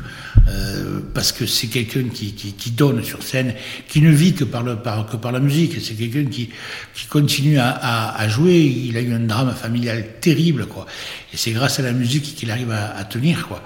euh, 0.49 1.01
parce 1.15 1.33
que 1.33 1.47
c'est 1.47 1.69
quelqu'un 1.69 2.09
qui, 2.13 2.33
qui, 2.35 2.71
donne 2.71 3.03
sur 3.05 3.23
scène, 3.23 3.55
qui 3.89 4.01
ne 4.01 4.11
vit 4.11 4.35
que 4.35 4.45
par, 4.45 4.63
le, 4.63 4.77
par, 4.77 5.07
que 5.07 5.17
par 5.17 5.33
la 5.33 5.41
musique. 5.41 5.77
C'est 5.81 5.95
quelqu'un 5.95 6.25
qui, 6.25 6.51
qui 6.95 7.07
continue 7.07 7.59
à, 7.59 8.15
à, 8.17 8.29
jouer. 8.29 8.61
Il 8.61 8.97
a 8.97 9.01
eu 9.01 9.13
un 9.13 9.21
drame 9.21 9.55
familial 9.55 10.05
terrible, 10.21 10.67
quoi. 10.67 10.87
Et 11.33 11.37
c'est 11.37 11.53
grâce 11.53 11.79
à 11.79 11.83
la 11.83 11.93
musique 11.93 12.35
qu'il 12.35 12.51
arrive 12.51 12.71
à, 12.71 12.97
à 12.97 13.05
tenir, 13.05 13.47
quoi. 13.49 13.63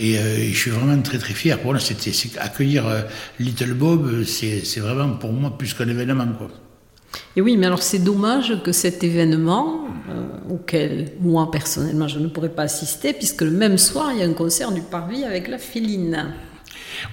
Euh, 0.00 0.38
et, 0.38 0.52
je 0.52 0.58
suis 0.58 0.70
vraiment 0.70 1.00
très 1.02 1.18
très 1.18 1.34
fier. 1.34 1.58
Pour 1.58 1.78
c'était 1.80 2.12
accueillir 2.38 2.86
euh, 2.86 3.02
Little 3.40 3.74
Bob, 3.74 4.24
c'est 4.24 4.80
vraiment 4.80 5.14
pour 5.14 5.32
moi 5.32 5.56
plus 5.56 5.74
qu'un 5.74 5.88
événement. 5.88 6.28
Quoi. 6.38 6.48
Et 7.36 7.40
oui, 7.40 7.56
mais 7.56 7.66
alors 7.66 7.82
c'est 7.82 7.98
dommage 7.98 8.62
que 8.62 8.72
cet 8.72 9.04
événement, 9.04 9.86
euh, 10.10 10.26
auquel 10.50 11.12
moi 11.20 11.50
personnellement 11.50 12.08
je 12.08 12.18
ne 12.18 12.28
pourrais 12.28 12.50
pas 12.50 12.62
assister, 12.62 13.12
puisque 13.12 13.42
le 13.42 13.50
même 13.50 13.78
soir 13.78 14.10
il 14.12 14.20
y 14.20 14.22
a 14.22 14.26
un 14.26 14.32
concert 14.32 14.72
du 14.72 14.82
Parvis 14.82 15.24
avec 15.24 15.48
la 15.48 15.58
Féline. 15.58 16.34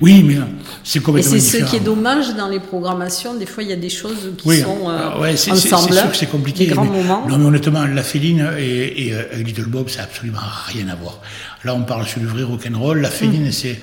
Oui, 0.02 0.24
mais 0.24 0.38
c'est 0.84 1.02
complètement 1.02 1.34
Et 1.34 1.40
c'est 1.40 1.62
ce 1.62 1.66
qui 1.66 1.78
est 1.78 1.82
dommage 1.82 2.36
dans 2.36 2.48
les 2.48 2.60
programmations. 2.60 3.36
Des 3.36 3.46
fois, 3.46 3.64
il 3.64 3.70
y 3.70 3.74
a 3.74 3.78
des 3.78 3.90
choses 3.90 4.32
qui 4.38 4.58
sont 4.58 4.90
euh, 4.90 5.20
ouais, 5.20 5.36
c'est, 5.36 5.52
ensemble. 5.52 5.94
C'est 5.94 6.00
sûr 6.00 6.12
que 6.12 6.18
c'est 6.18 6.26
compliqué. 6.30 6.66
Des 6.66 6.74
grands 6.74 6.86
moments. 6.86 7.26
Non, 7.28 7.38
mais 7.38 7.46
honnêtement, 7.46 7.86
La 7.86 8.04
Féline 8.04 8.52
et, 8.58 9.08
et 9.08 9.44
Little 9.44 9.68
Bob, 9.68 9.90
ça 9.90 10.00
n'a 10.00 10.04
absolument 10.06 10.40
rien 10.68 10.88
à 10.90 10.96
voir. 10.96 11.22
Là, 11.64 11.76
on 11.76 11.84
parle 11.84 12.06
sur 12.06 12.22
le 12.22 12.28
vrai 12.28 12.44
rock'n'roll. 12.44 13.02
La 13.02 13.10
Féline, 13.10 13.48
mm. 13.48 13.52
c'est. 13.52 13.80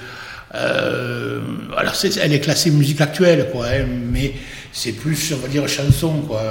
Euh, 0.54 1.40
alors, 1.76 1.94
elle 2.20 2.32
est 2.32 2.40
classée 2.40 2.70
musique 2.70 3.00
actuelle, 3.00 3.48
quoi, 3.52 3.66
hein, 3.66 3.86
mais 4.12 4.34
c'est 4.72 4.92
plus, 4.92 5.32
on 5.32 5.38
va 5.38 5.48
dire, 5.48 5.66
chanson, 5.68 6.22
quoi. 6.22 6.42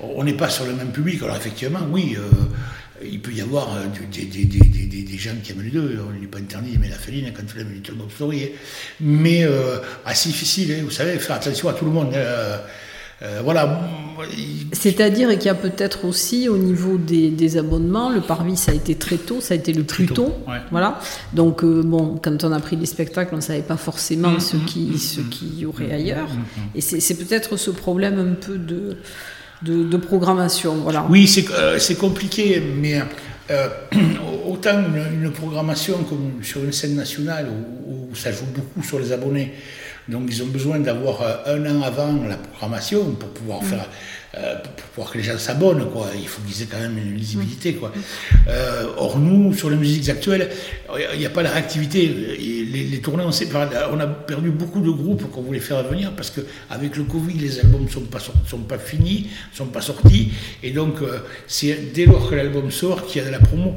On 0.00 0.24
n'est 0.24 0.34
pas 0.34 0.50
sur 0.50 0.66
le 0.66 0.74
même 0.74 0.90
public. 0.90 1.22
Alors, 1.22 1.36
effectivement, 1.36 1.80
oui, 1.90 2.16
euh, 2.18 2.22
il 3.02 3.20
peut 3.20 3.32
y 3.32 3.40
avoir 3.40 3.76
euh, 3.76 3.84
des, 4.12 4.24
des, 4.24 4.44
des, 4.44 5.02
des, 5.02 5.18
gens 5.18 5.32
qui 5.42 5.52
aiment 5.52 5.62
les 5.62 5.70
deux. 5.70 5.98
On 6.06 6.20
n'est 6.20 6.26
pas 6.26 6.38
interdit 6.38 6.72
d'aimer 6.72 6.88
la 6.88 6.96
féline 6.96 7.32
quand 7.34 7.42
tu 7.44 7.60
aimes 7.60 7.72
Little 7.72 7.94
Bob 7.94 8.10
Story. 8.10 8.44
Hein. 8.44 8.48
Mais 9.00 9.44
euh, 9.44 9.78
assez 10.04 10.28
difficile, 10.28 10.72
hein, 10.72 10.82
vous 10.84 10.90
savez, 10.90 11.18
faire 11.18 11.36
attention 11.36 11.68
à 11.68 11.72
tout 11.72 11.84
le 11.84 11.90
monde. 11.90 12.14
Euh, 13.22 13.40
voilà. 13.42 13.80
C'est-à-dire 14.72 15.30
qu'il 15.30 15.46
y 15.46 15.48
a 15.48 15.54
peut-être 15.54 16.04
aussi 16.04 16.48
au 16.48 16.58
niveau 16.58 16.98
des, 16.98 17.56
abonnements, 17.56 18.10
le 18.10 18.20
parvis 18.20 18.56
ça 18.56 18.72
a 18.72 18.74
été 18.74 18.96
très 18.96 19.16
tôt, 19.16 19.40
ça 19.40 19.54
a 19.54 19.56
été 19.56 19.72
le 19.72 19.84
plus 19.84 20.06
tôt. 20.06 20.34
Voilà. 20.70 21.00
Donc 21.32 21.62
euh, 21.62 21.82
bon, 21.82 22.18
quand 22.22 22.44
on 22.44 22.52
a 22.52 22.60
pris 22.60 22.76
les 22.76 22.86
spectacles, 22.86 23.32
on 23.32 23.38
ne 23.38 23.42
savait 23.42 23.62
pas 23.62 23.76
forcément 23.76 24.32
mm, 24.32 24.40
ce 24.40 24.56
mm, 24.56 24.64
qui 24.64 24.80
mm, 24.80 24.96
ce 24.98 25.20
qu'il 25.20 25.58
y 25.58 25.64
aurait 25.66 25.92
ailleurs. 25.92 26.28
Et 26.74 26.80
c'est 26.80 27.14
peut-être 27.14 27.56
ce 27.56 27.70
problème 27.70 28.18
un 28.18 28.34
peu 28.34 28.58
de 28.58 28.96
de, 29.64 29.96
programmation. 29.96 30.76
Voilà. 30.76 31.06
Oui, 31.08 31.26
c'est 31.26 31.46
euh, 31.50 31.78
compliqué, 31.98 32.62
mais 32.76 33.02
autant 34.46 34.78
une, 34.78 35.30
programmation 35.32 36.02
comme 36.04 36.42
sur 36.42 36.62
une 36.64 36.72
scène 36.72 36.94
nationale 36.96 37.48
où, 37.48 38.10
où, 38.10 38.14
ça 38.14 38.30
joue 38.32 38.46
beaucoup 38.54 38.82
sur 38.86 38.98
les 38.98 39.12
abonnés, 39.12 39.52
donc 40.08 40.24
ils 40.28 40.42
ont 40.42 40.46
besoin 40.46 40.78
d'avoir 40.78 41.22
euh, 41.22 41.56
un 41.56 41.76
an 41.76 41.82
avant 41.82 42.12
la 42.28 42.36
programmation 42.36 43.12
pour 43.12 43.30
pouvoir 43.30 43.62
mm. 43.62 43.66
faire 43.66 43.88
euh, 44.36 44.56
pour 44.56 44.72
pouvoir 44.72 45.12
que 45.12 45.18
les 45.18 45.24
gens 45.24 45.38
s'abonnent, 45.38 45.88
quoi. 45.90 46.08
Il 46.16 46.26
faut 46.26 46.40
qu'ils 46.42 46.62
aient 46.62 46.66
quand 46.66 46.80
même 46.80 46.98
une 46.98 47.14
lisibilité, 47.14 47.74
quoi. 47.74 47.92
Euh, 48.48 48.86
or, 48.96 49.18
nous, 49.18 49.52
sur 49.54 49.70
les 49.70 49.76
musiques 49.76 50.08
actuelles, 50.08 50.50
il 51.12 51.18
n'y 51.18 51.26
a 51.26 51.30
pas 51.30 51.42
la 51.42 51.50
réactivité. 51.50 52.08
Les, 52.08 52.84
les 52.84 53.00
tournées, 53.00 53.24
on, 53.24 54.00
a 54.00 54.06
perdu 54.06 54.50
beaucoup 54.50 54.80
de 54.80 54.90
groupes 54.90 55.30
qu'on 55.30 55.42
voulait 55.42 55.60
faire 55.60 55.82
venir 55.84 56.12
parce 56.16 56.30
qu'avec 56.30 56.96
le 56.96 57.04
Covid, 57.04 57.34
les 57.34 57.60
albums 57.60 57.84
ne 57.84 57.88
sont 57.88 58.00
pas, 58.02 58.18
sont 58.18 58.58
pas 58.58 58.78
finis, 58.78 59.28
ne 59.52 59.56
sont 59.56 59.66
pas 59.66 59.80
sortis. 59.80 60.32
Et 60.62 60.70
donc, 60.70 61.02
euh, 61.02 61.18
c'est 61.46 61.92
dès 61.92 62.06
lors 62.06 62.28
que 62.28 62.34
l'album 62.34 62.70
sort 62.72 63.06
qu'il 63.06 63.22
y 63.22 63.24
a 63.24 63.28
de 63.28 63.32
la 63.32 63.40
promo. 63.40 63.76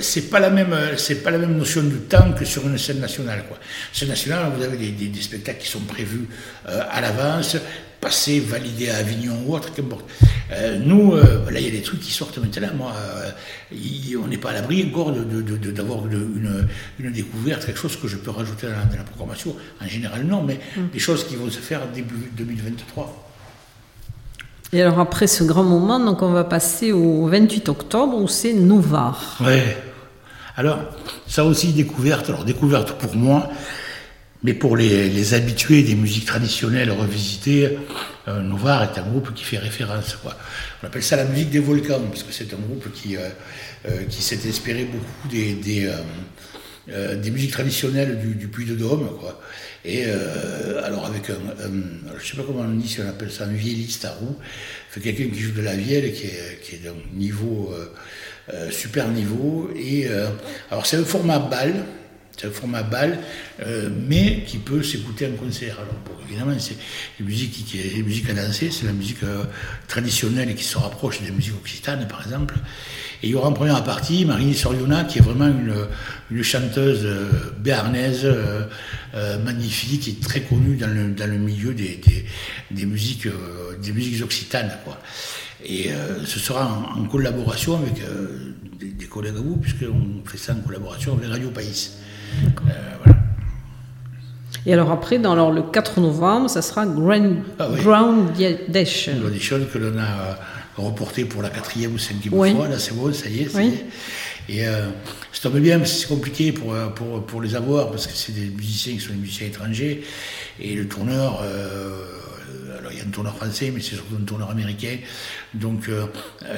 C'est 0.00 0.30
pas 0.30 0.40
la 0.40 0.50
même, 0.50 0.74
c'est 0.96 1.22
pas 1.22 1.30
la 1.30 1.38
même 1.38 1.56
notion 1.56 1.82
de 1.82 1.96
temps 1.96 2.32
que 2.32 2.44
sur 2.44 2.66
une 2.66 2.78
scène 2.78 3.00
nationale, 3.00 3.44
quoi. 3.48 3.58
Scène 3.92 4.08
nationale, 4.08 4.50
vous 4.56 4.62
avez 4.62 4.76
des 4.76 5.20
spectacles 5.20 5.60
qui 5.60 5.68
sont 5.68 5.80
prévus 5.80 6.26
à 6.66 7.00
l'avance 7.00 7.56
passé, 8.00 8.40
validé 8.40 8.90
à 8.90 8.98
Avignon 8.98 9.36
ou 9.46 9.54
autre, 9.54 9.72
qu'importe. 9.72 10.04
Euh, 10.52 10.78
nous, 10.78 11.12
euh, 11.12 11.50
là, 11.50 11.58
il 11.58 11.66
y 11.66 11.68
a 11.68 11.72
des 11.72 11.82
trucs 11.82 12.00
qui 12.00 12.12
sortent 12.12 12.38
maintenant. 12.38 12.68
Moi, 12.76 12.92
euh, 12.96 14.18
on 14.22 14.28
n'est 14.28 14.38
pas 14.38 14.50
à 14.50 14.54
l'abri 14.54 14.86
encore 14.88 15.12
d'avoir 15.12 16.06
une, 16.06 16.66
une, 16.98 17.12
découverte, 17.12 17.66
quelque 17.66 17.78
chose 17.78 17.96
que 17.96 18.06
je 18.06 18.16
peux 18.16 18.30
rajouter 18.30 18.66
dans 18.66 18.96
la, 18.96 19.04
programmation. 19.04 19.56
En 19.82 19.86
général, 19.86 20.24
non, 20.24 20.42
mais 20.42 20.60
mm. 20.76 20.88
des 20.92 20.98
choses 20.98 21.24
qui 21.24 21.36
vont 21.36 21.50
se 21.50 21.58
faire 21.58 21.80
début 21.92 22.30
2023. 22.36 23.24
Et 24.72 24.82
alors 24.82 24.98
après 24.98 25.26
ce 25.26 25.44
grand 25.44 25.62
moment, 25.62 26.00
donc 26.00 26.22
on 26.22 26.32
va 26.32 26.44
passer 26.44 26.92
au 26.92 27.26
28 27.28 27.68
octobre 27.68 28.16
où 28.16 28.28
c'est 28.28 28.52
Novar. 28.52 29.38
Oui. 29.40 29.60
Alors, 30.56 30.78
ça 31.28 31.44
aussi 31.44 31.72
découverte. 31.72 32.28
Alors 32.30 32.44
découverte 32.44 32.92
pour 32.92 33.14
moi, 33.14 33.48
mais 34.42 34.54
pour 34.54 34.76
les, 34.76 35.34
habitués 35.34 35.82
des 35.82 35.94
musiques 35.94 36.26
traditionnelles 36.26 36.90
revisitées, 36.90 37.78
euh, 38.28 38.40
Novar 38.42 38.82
est 38.82 38.98
un 38.98 39.02
groupe 39.02 39.32
qui 39.34 39.44
fait 39.44 39.58
référence. 39.58 40.16
Quoi. 40.16 40.36
On 40.82 40.86
appelle 40.86 41.02
ça 41.02 41.16
la 41.16 41.24
musique 41.24 41.50
des 41.50 41.60
volcans, 41.60 42.00
parce 42.08 42.22
que 42.22 42.32
c'est 42.32 42.52
un 42.52 42.58
groupe 42.58 42.92
qui, 42.92 43.16
euh, 43.16 43.28
euh, 43.88 44.04
qui 44.08 44.22
s'est 44.22 44.38
inspiré 44.46 44.84
beaucoup 44.84 45.28
des, 45.28 45.54
des, 45.54 45.90
des 47.16 47.30
musiques 47.30 47.50
traditionnelles 47.50 48.20
du, 48.20 48.34
du 48.34 48.48
Puy-de-Dôme. 48.48 49.16
Quoi. 49.18 49.40
Et 49.84 50.04
alors 50.84 51.06
avec 51.06 51.30
un, 51.30 51.36
je 51.60 52.14
ne 52.14 52.20
sais 52.20 52.36
pas 52.36 52.42
comment 52.44 52.60
on 52.60 52.74
dit 52.74 52.88
si 52.88 53.00
on 53.00 53.08
appelle 53.08 53.30
ça 53.30 53.44
un 53.44 53.52
vielliste 53.52 54.04
à 54.04 54.10
roue, 54.10 54.36
quelqu'un 55.02 55.28
qui 55.32 55.40
joue 55.40 55.52
de 55.52 55.62
la 55.62 55.74
vielle, 55.74 56.12
qui 56.12 56.26
est, 56.26 56.60
qui 56.62 56.76
est 56.76 56.78
d'un 56.78 56.94
niveau, 57.14 57.74
super 58.70 59.08
niveau. 59.08 59.70
Et 59.76 60.08
alors 60.70 60.86
c'est 60.86 60.96
un 60.96 61.04
format 61.04 61.38
balle, 61.38 61.84
c'est 62.36 62.46
un 62.46 62.50
format 62.50 62.82
balle, 62.82 63.18
euh, 63.60 63.88
mais 64.06 64.42
qui 64.46 64.58
peut 64.58 64.82
s'écouter 64.82 65.26
en 65.26 65.32
concert. 65.32 65.76
Alors, 65.78 66.20
évidemment, 66.28 66.52
c'est 66.58 66.76
la 67.18 67.26
musique 67.26 67.64
qui, 67.64 67.78
est 67.78 68.02
musique 68.02 68.28
à 68.28 68.34
danser, 68.34 68.70
c'est 68.70 68.84
la 68.84 68.92
musique 68.92 69.22
euh, 69.22 69.44
traditionnelle 69.88 70.54
qui 70.54 70.64
se 70.64 70.76
rapproche 70.76 71.22
des 71.22 71.30
musiques 71.30 71.54
occitanes, 71.54 72.06
par 72.08 72.22
exemple. 72.22 72.56
Et 73.22 73.28
il 73.28 73.30
y 73.30 73.34
aura 73.34 73.48
en 73.48 73.52
première 73.52 73.82
partie 73.84 74.26
Marie 74.26 74.54
Soriona, 74.54 75.04
qui 75.04 75.18
est 75.18 75.22
vraiment 75.22 75.46
une, 75.46 75.74
une 76.30 76.42
chanteuse 76.42 77.04
euh, 77.04 77.30
béarnaise 77.58 78.26
magnifique 79.42 80.08
et 80.08 80.14
très 80.16 80.42
connue 80.42 80.76
dans 80.76 80.88
le, 80.88 81.08
dans 81.12 81.26
le 81.26 81.38
milieu 81.38 81.72
des, 81.72 81.98
des, 82.70 82.84
musiques, 82.84 83.26
des 83.82 83.92
musiques 83.92 84.22
occitanes. 84.22 84.70
Quoi. 84.84 85.00
Et 85.64 85.88
ce 86.26 86.38
sera 86.38 86.66
en, 86.94 87.04
collaboration 87.06 87.78
avec 87.78 87.94
des, 88.78 88.88
des, 88.88 89.06
collègues 89.06 89.36
à 89.38 89.40
vous, 89.40 89.56
puisqu'on 89.56 90.20
fait 90.26 90.36
ça 90.36 90.52
en 90.52 90.60
collaboration 90.60 91.14
avec 91.14 91.30
Radio 91.30 91.48
Pays. 91.48 91.92
Euh, 92.68 93.12
Et 94.66 94.72
alors 94.72 94.90
après, 94.90 95.18
dans 95.18 95.32
alors, 95.32 95.52
le 95.52 95.62
4 95.62 96.00
novembre, 96.00 96.50
ça 96.50 96.62
sera 96.62 96.86
Grand, 96.86 97.32
ah, 97.58 97.68
oui. 97.70 97.80
Groundation. 97.82 99.12
que 99.72 99.78
l'on 99.78 99.98
a 99.98 100.02
euh, 100.02 100.34
reporté 100.76 101.24
pour 101.24 101.42
la 101.42 101.50
quatrième 101.50 101.94
ou 101.94 101.98
cinquième 101.98 102.32
fois, 102.32 102.68
là 102.68 102.78
c'est 102.78 102.94
bon, 102.94 103.12
ça 103.12 103.28
y 103.28 103.42
est. 103.42 103.50
Et 104.48 104.66
euh, 104.66 104.86
ça 105.32 105.48
tombe 105.50 105.58
bien 105.58 105.84
c'est 105.84 106.06
compliqué 106.06 106.52
pour, 106.52 106.72
euh, 106.72 106.86
pour, 106.88 107.24
pour, 107.26 107.42
les 107.42 107.54
avoir 107.56 107.90
parce 107.90 108.06
que 108.06 108.12
c'est 108.14 108.32
des 108.32 108.48
musiciens 108.48 108.94
qui 108.94 109.00
sont 109.00 109.12
des 109.12 109.18
musiciens 109.18 109.48
étrangers. 109.48 110.02
Et 110.60 110.74
le 110.74 110.86
tourneur, 110.86 111.40
euh, 111.42 112.04
alors 112.78 112.92
il 112.92 112.98
y 112.98 113.00
a 113.00 113.04
un 113.04 113.10
tourneur 113.10 113.36
français, 113.36 113.70
mais 113.74 113.80
c'est 113.80 113.94
surtout 113.96 114.16
un 114.20 114.24
tourneur 114.24 114.50
américain. 114.50 114.96
Donc 115.54 115.88
euh, 115.88 116.06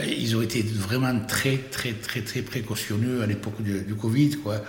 ils 0.07 0.37
ont 0.37 0.43
été 0.43 0.63
vraiment 0.63 1.19
très, 1.27 1.59
très, 1.71 1.93
très, 1.93 2.21
très 2.21 2.43
précautionneux 2.43 3.23
à 3.23 3.27
l'époque 3.27 3.63
du, 3.63 3.95
Covid, 3.95 4.37
quoi, 4.37 4.63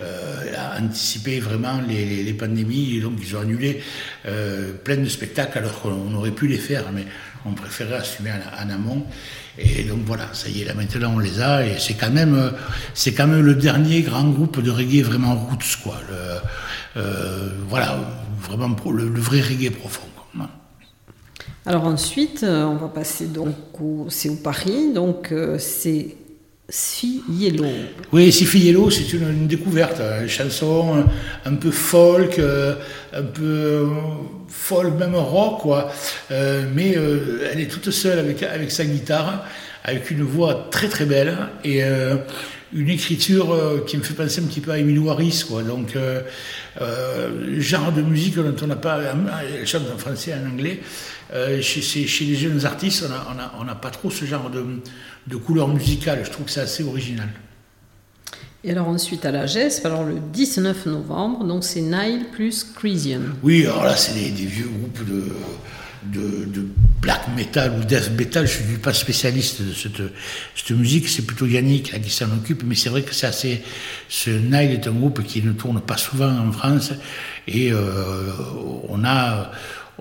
à 0.00 0.80
anticiper 0.80 1.40
vraiment 1.40 1.80
les, 1.88 2.32
pandémies. 2.34 3.00
Donc 3.00 3.14
ils 3.22 3.36
ont 3.36 3.40
annulé 3.40 3.80
plein 4.22 4.96
de 4.96 5.08
spectacles 5.08 5.58
alors 5.58 5.80
qu'on 5.80 6.14
aurait 6.14 6.32
pu 6.32 6.46
les 6.46 6.58
faire, 6.58 6.92
mais 6.92 7.04
on 7.46 7.52
préférait 7.52 7.96
assumer 7.96 8.30
en, 8.30 8.70
amont. 8.70 9.06
Et 9.58 9.84
donc 9.84 10.00
voilà, 10.04 10.28
ça 10.32 10.48
y 10.48 10.62
est, 10.62 10.64
là 10.64 10.74
maintenant 10.74 11.12
on 11.14 11.18
les 11.18 11.40
a, 11.40 11.66
et 11.66 11.78
c'est 11.78 11.94
quand 11.94 12.10
même, 12.10 12.52
c'est 12.92 13.14
quand 13.14 13.26
même 13.26 13.42
le 13.42 13.54
dernier 13.54 14.02
grand 14.02 14.28
groupe 14.28 14.60
de 14.60 14.70
reggae 14.70 15.02
vraiment 15.02 15.34
roots, 15.36 15.76
quoi. 15.82 16.00
Euh, 16.96 17.48
voilà, 17.68 17.98
vraiment 18.40 18.76
le, 18.90 19.20
vrai 19.20 19.40
reggae 19.40 19.70
profond. 19.70 20.06
Alors 21.66 21.84
ensuite, 21.84 22.42
euh, 22.42 22.64
on 22.64 22.76
va 22.76 22.88
passer 22.88 23.26
donc 23.26 23.54
au, 23.80 24.06
c'est 24.10 24.28
au 24.28 24.36
Paris, 24.36 24.92
donc 24.94 25.32
euh, 25.32 25.58
c'est 25.58 26.14
Si 26.68 27.22
Yellow. 27.30 27.64
Oui, 28.12 28.30
Sifi 28.30 28.58
Yellow, 28.58 28.90
c'est 28.90 29.12
une, 29.12 29.46
découverte, 29.46 30.00
une 30.20 30.28
chanson 30.28 31.04
un 31.44 31.54
peu 31.54 31.70
folk, 31.70 32.38
un 32.38 33.22
peu 33.22 33.88
folk, 34.54 34.94
même 34.98 35.16
rock, 35.16 35.60
quoi. 35.60 35.92
Euh, 36.30 36.64
mais 36.72 36.96
euh, 36.96 37.50
elle 37.52 37.60
est 37.60 37.66
toute 37.66 37.90
seule 37.90 38.18
avec, 38.18 38.42
avec 38.42 38.70
sa 38.70 38.84
guitare, 38.84 39.44
avec 39.84 40.10
une 40.10 40.22
voix 40.22 40.68
très 40.70 40.88
très 40.88 41.04
belle 41.04 41.36
et 41.64 41.84
euh, 41.84 42.16
une 42.74 42.88
écriture 42.88 43.56
qui 43.86 43.96
me 43.96 44.02
fait 44.02 44.14
penser 44.14 44.42
un 44.42 44.46
petit 44.46 44.60
peu 44.60 44.72
à 44.72 44.78
Emilio 44.78 45.08
Harris, 45.10 45.44
quoi. 45.48 45.62
Donc, 45.62 45.96
genre 47.58 47.92
de 47.92 48.02
musique 48.02 48.36
dont 48.36 48.54
on 48.62 48.66
n'a 48.66 48.76
pas, 48.76 49.00
elle 49.58 49.66
chante 49.66 49.82
en 49.94 49.98
français 49.98 50.32
et 50.32 50.34
en 50.34 50.50
anglais. 50.50 50.80
Chez, 51.60 51.82
chez, 51.82 52.24
les 52.24 52.34
jeunes 52.34 52.64
artistes, 52.66 53.04
on 53.60 53.64
n'a 53.64 53.74
pas 53.74 53.90
trop 53.90 54.10
ce 54.10 54.24
genre 54.24 54.50
de, 54.50 54.64
de 55.26 55.36
couleur 55.36 55.68
musicale. 55.68 56.22
Je 56.24 56.30
trouve 56.30 56.46
que 56.46 56.52
c'est 56.52 56.60
assez 56.60 56.82
original. 56.82 57.28
Et 58.66 58.70
alors 58.70 58.88
ensuite 58.88 59.26
à 59.26 59.30
la 59.30 59.44
GESP, 59.44 59.84
alors 59.84 60.04
le 60.04 60.16
19 60.32 60.86
novembre, 60.86 61.44
donc 61.44 61.64
c'est 61.64 61.82
Nile 61.82 62.24
plus 62.32 62.64
Crisian. 62.64 63.20
Oui, 63.42 63.66
alors 63.66 63.84
là 63.84 63.94
c'est 63.94 64.14
des, 64.14 64.30
des, 64.30 64.46
vieux 64.46 64.68
groupes 64.68 65.06
de, 65.06 65.24
de, 66.12 66.44
de, 66.46 66.66
black 67.00 67.28
metal 67.36 67.72
ou 67.78 67.84
death 67.84 68.10
metal, 68.16 68.46
je 68.46 68.62
ne 68.62 68.68
suis 68.68 68.78
pas 68.78 68.94
spécialiste 68.94 69.60
de 69.62 69.72
cette, 69.72 70.02
cette 70.54 70.76
musique, 70.76 71.08
c'est 71.08 71.22
plutôt 71.22 71.46
Yannick 71.46 71.92
là, 71.92 71.98
qui 71.98 72.10
s'en 72.10 72.26
occupe, 72.26 72.62
mais 72.64 72.74
c'est 72.74 72.88
vrai 72.88 73.02
que 73.02 73.14
c'est 73.14 73.26
assez... 73.26 73.62
Ce 74.08 74.30
Nile 74.30 74.72
est 74.72 74.86
un 74.86 74.92
groupe 74.92 75.22
qui 75.22 75.42
ne 75.42 75.52
tourne 75.52 75.80
pas 75.80 75.98
souvent 75.98 76.30
en 76.30 76.50
France, 76.52 76.92
et 77.46 77.72
euh, 77.72 78.30
on 78.88 79.04
a... 79.04 79.50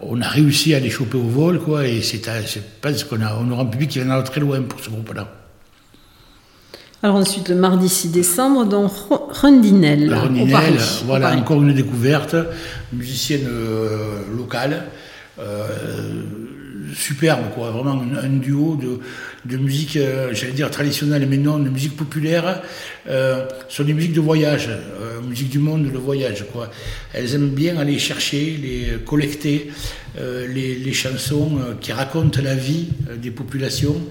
On 0.01 0.19
a 0.21 0.27
réussi 0.27 0.73
à 0.73 0.79
les 0.79 0.89
choper 0.89 1.17
au 1.17 1.27
vol, 1.27 1.59
quoi, 1.59 1.87
et 1.87 2.01
c'est, 2.01 2.25
je 2.25 2.59
pense 2.81 3.03
qu'on 3.03 3.21
a, 3.21 3.35
on 3.39 3.51
aura 3.51 3.61
un 3.61 3.67
public 3.67 3.91
qui 3.91 3.99
viendra 3.99 4.23
très 4.23 4.41
loin 4.41 4.59
pour 4.63 4.79
ce 4.79 4.89
groupe-là. 4.89 5.31
Alors 7.03 7.17
ensuite, 7.17 7.49
le 7.49 7.55
mardi 7.55 7.89
6 7.89 8.11
décembre, 8.11 8.63
dans 8.63 8.87
Rondinelle. 8.87 10.13
Rondinelle, 10.15 10.77
voilà, 11.05 11.27
Paris. 11.27 11.41
encore 11.41 11.61
une 11.61 11.73
découverte, 11.73 12.33
musicienne 12.93 13.45
euh, 13.45 14.21
locale, 14.37 14.85
superbe, 16.95 17.49
quoi, 17.53 17.71
vraiment 17.71 18.01
un, 18.21 18.29
duo 18.29 18.75
de, 18.75 18.99
de 19.45 19.57
musique, 19.57 19.97
euh, 19.97 20.33
j'allais 20.33 20.53
dire 20.53 20.69
traditionnelle, 20.69 21.27
mais 21.29 21.37
non, 21.37 21.59
de 21.59 21.69
musique 21.69 21.95
populaire, 21.95 22.61
euh, 23.09 23.45
sur 23.69 23.85
des 23.85 23.93
musiques 23.93 24.13
de 24.13 24.21
voyage, 24.21 24.69
euh, 24.69 25.21
musique 25.21 25.49
du 25.49 25.59
monde, 25.59 25.89
le 25.91 25.99
voyage, 25.99 26.45
quoi. 26.51 26.69
Elles 27.13 27.35
aiment 27.35 27.49
bien 27.49 27.77
aller 27.77 27.99
chercher, 27.99 28.57
les 28.61 29.03
collecter, 29.05 29.71
euh, 30.19 30.47
les, 30.47 30.75
les, 30.75 30.93
chansons 30.93 31.59
qui 31.81 31.91
racontent 31.91 32.41
la 32.41 32.55
vie 32.55 32.89
des 33.17 33.31
populations. 33.31 34.01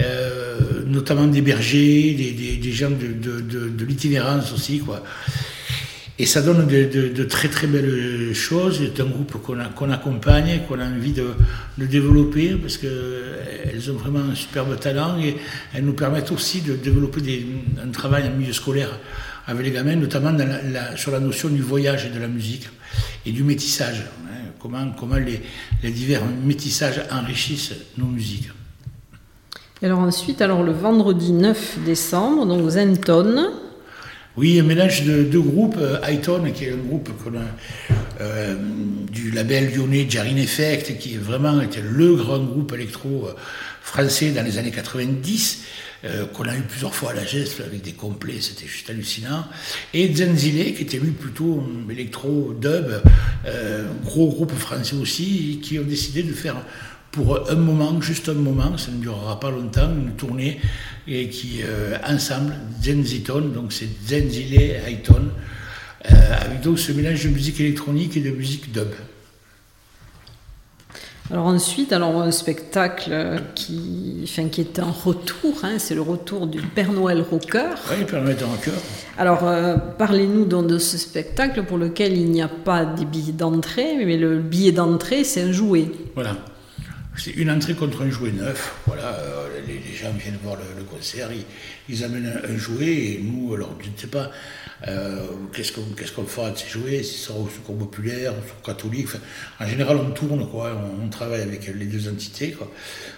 Euh, 0.00 0.84
notamment 0.86 1.26
des 1.26 1.40
bergers, 1.40 2.14
des, 2.14 2.30
des, 2.32 2.56
des 2.56 2.72
gens 2.72 2.90
de, 2.90 3.08
de, 3.08 3.40
de, 3.40 3.68
de 3.68 3.84
l'itinérance 3.84 4.52
aussi, 4.52 4.78
quoi. 4.78 5.02
Et 6.20 6.26
ça 6.26 6.42
donne 6.42 6.66
de, 6.66 7.24
très 7.24 7.48
très 7.48 7.68
belles 7.68 8.34
choses. 8.34 8.80
C'est 8.82 9.00
un 9.00 9.06
groupe 9.06 9.40
qu'on 9.40 9.54
qu 9.54 9.92
accompagne, 9.92 10.62
qu'on 10.66 10.80
a 10.80 10.84
envie 10.84 11.12
de, 11.12 11.28
développer 11.78 12.56
parce 12.56 12.76
qu'elles 12.76 13.90
ont 13.90 13.94
vraiment 13.94 14.30
un 14.32 14.34
superbe 14.34 14.78
talent 14.80 15.16
et 15.20 15.36
elles 15.74 15.84
nous 15.84 15.92
permettent 15.92 16.32
aussi 16.32 16.60
de 16.60 16.74
développer 16.74 17.46
un 17.80 17.90
travail 17.90 18.26
en 18.26 18.36
milieu 18.36 18.52
scolaire 18.52 18.98
avec 19.46 19.64
les 19.64 19.70
gamins, 19.70 19.94
notamment 19.94 20.36
sur 20.96 21.12
la 21.12 21.20
notion 21.20 21.50
du 21.50 21.62
voyage 21.62 22.06
et 22.06 22.10
de 22.10 22.18
la 22.18 22.28
musique 22.28 22.68
et 23.24 23.30
du 23.30 23.44
métissage. 23.44 24.02
Hein, 24.24 24.50
comment 24.60 24.90
comment 24.98 25.16
les, 25.16 25.40
les 25.84 25.90
divers 25.92 26.22
métissages 26.44 27.00
enrichissent 27.12 27.74
nos 27.96 28.06
musiques. 28.06 28.50
Et 29.80 29.86
alors 29.86 30.00
ensuite, 30.00 30.42
alors 30.42 30.64
le 30.64 30.72
vendredi 30.72 31.30
9 31.30 31.78
décembre, 31.86 32.44
donc 32.44 32.68
Zenton. 32.68 33.52
Oui, 34.38 34.60
un 34.60 34.62
mélange 34.62 35.02
de 35.02 35.24
deux 35.24 35.40
groupes. 35.40 35.78
Euh, 35.80 35.98
Highton, 36.00 36.52
qui 36.54 36.66
est 36.66 36.72
un 36.72 36.76
groupe 36.76 37.10
euh, 38.20 38.54
du 39.10 39.32
label 39.32 39.74
lyonnais 39.74 40.06
Jarine 40.08 40.38
Effect, 40.38 40.96
qui 40.96 41.16
vraiment 41.16 41.60
était 41.60 41.82
le 41.82 42.14
grand 42.14 42.38
groupe 42.38 42.72
électro 42.72 43.28
français 43.82 44.30
dans 44.30 44.44
les 44.44 44.56
années 44.58 44.70
90, 44.70 45.64
euh, 46.04 46.26
qu'on 46.26 46.44
a 46.44 46.54
eu 46.54 46.60
plusieurs 46.60 46.94
fois 46.94 47.10
à 47.10 47.14
la 47.14 47.24
geste 47.24 47.60
avec 47.60 47.82
des 47.82 47.92
complets, 47.92 48.40
c'était 48.40 48.68
juste 48.68 48.88
hallucinant. 48.88 49.44
Et 49.92 50.14
Zenzile, 50.14 50.76
qui 50.76 50.82
était 50.82 50.98
lui 50.98 51.10
plutôt 51.10 51.64
électro-dub, 51.90 53.02
euh, 53.46 53.86
gros 54.04 54.28
groupe 54.28 54.52
français 54.52 54.94
aussi, 54.94 55.58
qui 55.60 55.76
ont 55.80 55.84
décidé 55.84 56.22
de 56.22 56.32
faire 56.32 56.54
pour 57.10 57.50
un 57.50 57.54
moment, 57.54 58.00
juste 58.00 58.28
un 58.28 58.34
moment, 58.34 58.76
ça 58.76 58.90
ne 58.90 58.98
durera 58.98 59.40
pas 59.40 59.50
longtemps, 59.50 59.90
une 59.90 60.12
tournée 60.12 60.60
et 61.06 61.28
qui, 61.28 61.60
euh, 61.62 61.96
ensemble, 62.06 62.54
Zenziton, 62.82 63.40
donc 63.40 63.72
c'est 63.72 63.88
Zenzile 64.06 64.76
Highton, 64.86 65.28
euh, 66.10 66.14
avec 66.40 66.60
donc 66.60 66.78
ce 66.78 66.92
mélange 66.92 67.24
de 67.24 67.30
musique 67.30 67.60
électronique 67.60 68.16
et 68.16 68.20
de 68.20 68.30
musique 68.30 68.72
dub. 68.72 68.88
Alors 71.30 71.46
ensuite, 71.46 71.92
alors 71.92 72.22
un 72.22 72.30
spectacle 72.30 73.42
qui, 73.54 74.20
enfin, 74.24 74.48
qui 74.48 74.62
est 74.62 74.78
un 74.78 74.90
retour, 74.90 75.58
hein, 75.62 75.78
c'est 75.78 75.94
le 75.94 76.00
retour 76.00 76.46
du 76.46 76.62
Père 76.62 76.90
Noël 76.90 77.20
Rocker. 77.20 77.68
Oui, 77.90 78.04
Père 78.06 78.22
Noël 78.22 78.38
Rocker. 78.40 78.78
Alors 79.18 79.46
euh, 79.46 79.76
parlez-nous 79.76 80.46
donc 80.46 80.68
de 80.68 80.78
ce 80.78 80.96
spectacle 80.96 81.64
pour 81.64 81.76
lequel 81.76 82.16
il 82.16 82.30
n'y 82.30 82.40
a 82.40 82.48
pas 82.48 82.86
des 82.86 83.04
billets 83.04 83.32
d'entrée, 83.32 84.02
mais 84.06 84.16
le 84.16 84.38
billet 84.38 84.72
d'entrée, 84.72 85.22
c'est 85.22 85.42
un 85.42 85.52
jouet. 85.52 85.90
Voilà. 86.14 86.36
C'est 87.18 87.32
une 87.32 87.50
entrée 87.50 87.74
contre 87.74 88.02
un 88.02 88.10
jouet 88.10 88.30
neuf. 88.30 88.76
Voilà, 88.86 89.16
euh, 89.16 89.48
les, 89.66 89.96
gens 89.96 90.12
viennent 90.12 90.38
voir 90.40 90.56
le, 90.56 90.84
concert, 90.84 91.28
ils, 91.88 92.04
amènent 92.04 92.32
un, 92.48 92.56
jouet 92.56 92.86
et 92.86 93.20
nous, 93.20 93.54
alors 93.54 93.76
je 93.82 93.90
ne 93.90 93.96
sais 93.96 94.06
pas 94.06 94.30
euh, 94.86 95.26
qu'est-ce 95.52 95.72
qu'on 95.72 95.82
qu 95.96 96.04
qu 96.04 96.26
fera 96.28 96.50
de 96.50 96.56
ces 96.56 96.68
jouets, 96.68 97.02
si 97.02 97.14
ce 97.14 97.26
sera 97.26 97.40
au 97.40 97.48
secours 97.48 97.76
populaire, 97.76 98.32
au 98.32 98.46
secours 98.46 98.62
catholique. 98.62 99.08
En 99.58 99.66
général, 99.66 99.96
on 99.96 100.10
tourne, 100.10 100.48
quoi, 100.48 100.72
on, 100.76 101.06
on, 101.06 101.08
travaille 101.08 101.42
avec 101.42 101.66
les 101.66 101.86
deux 101.86 102.08
entités. 102.08 102.56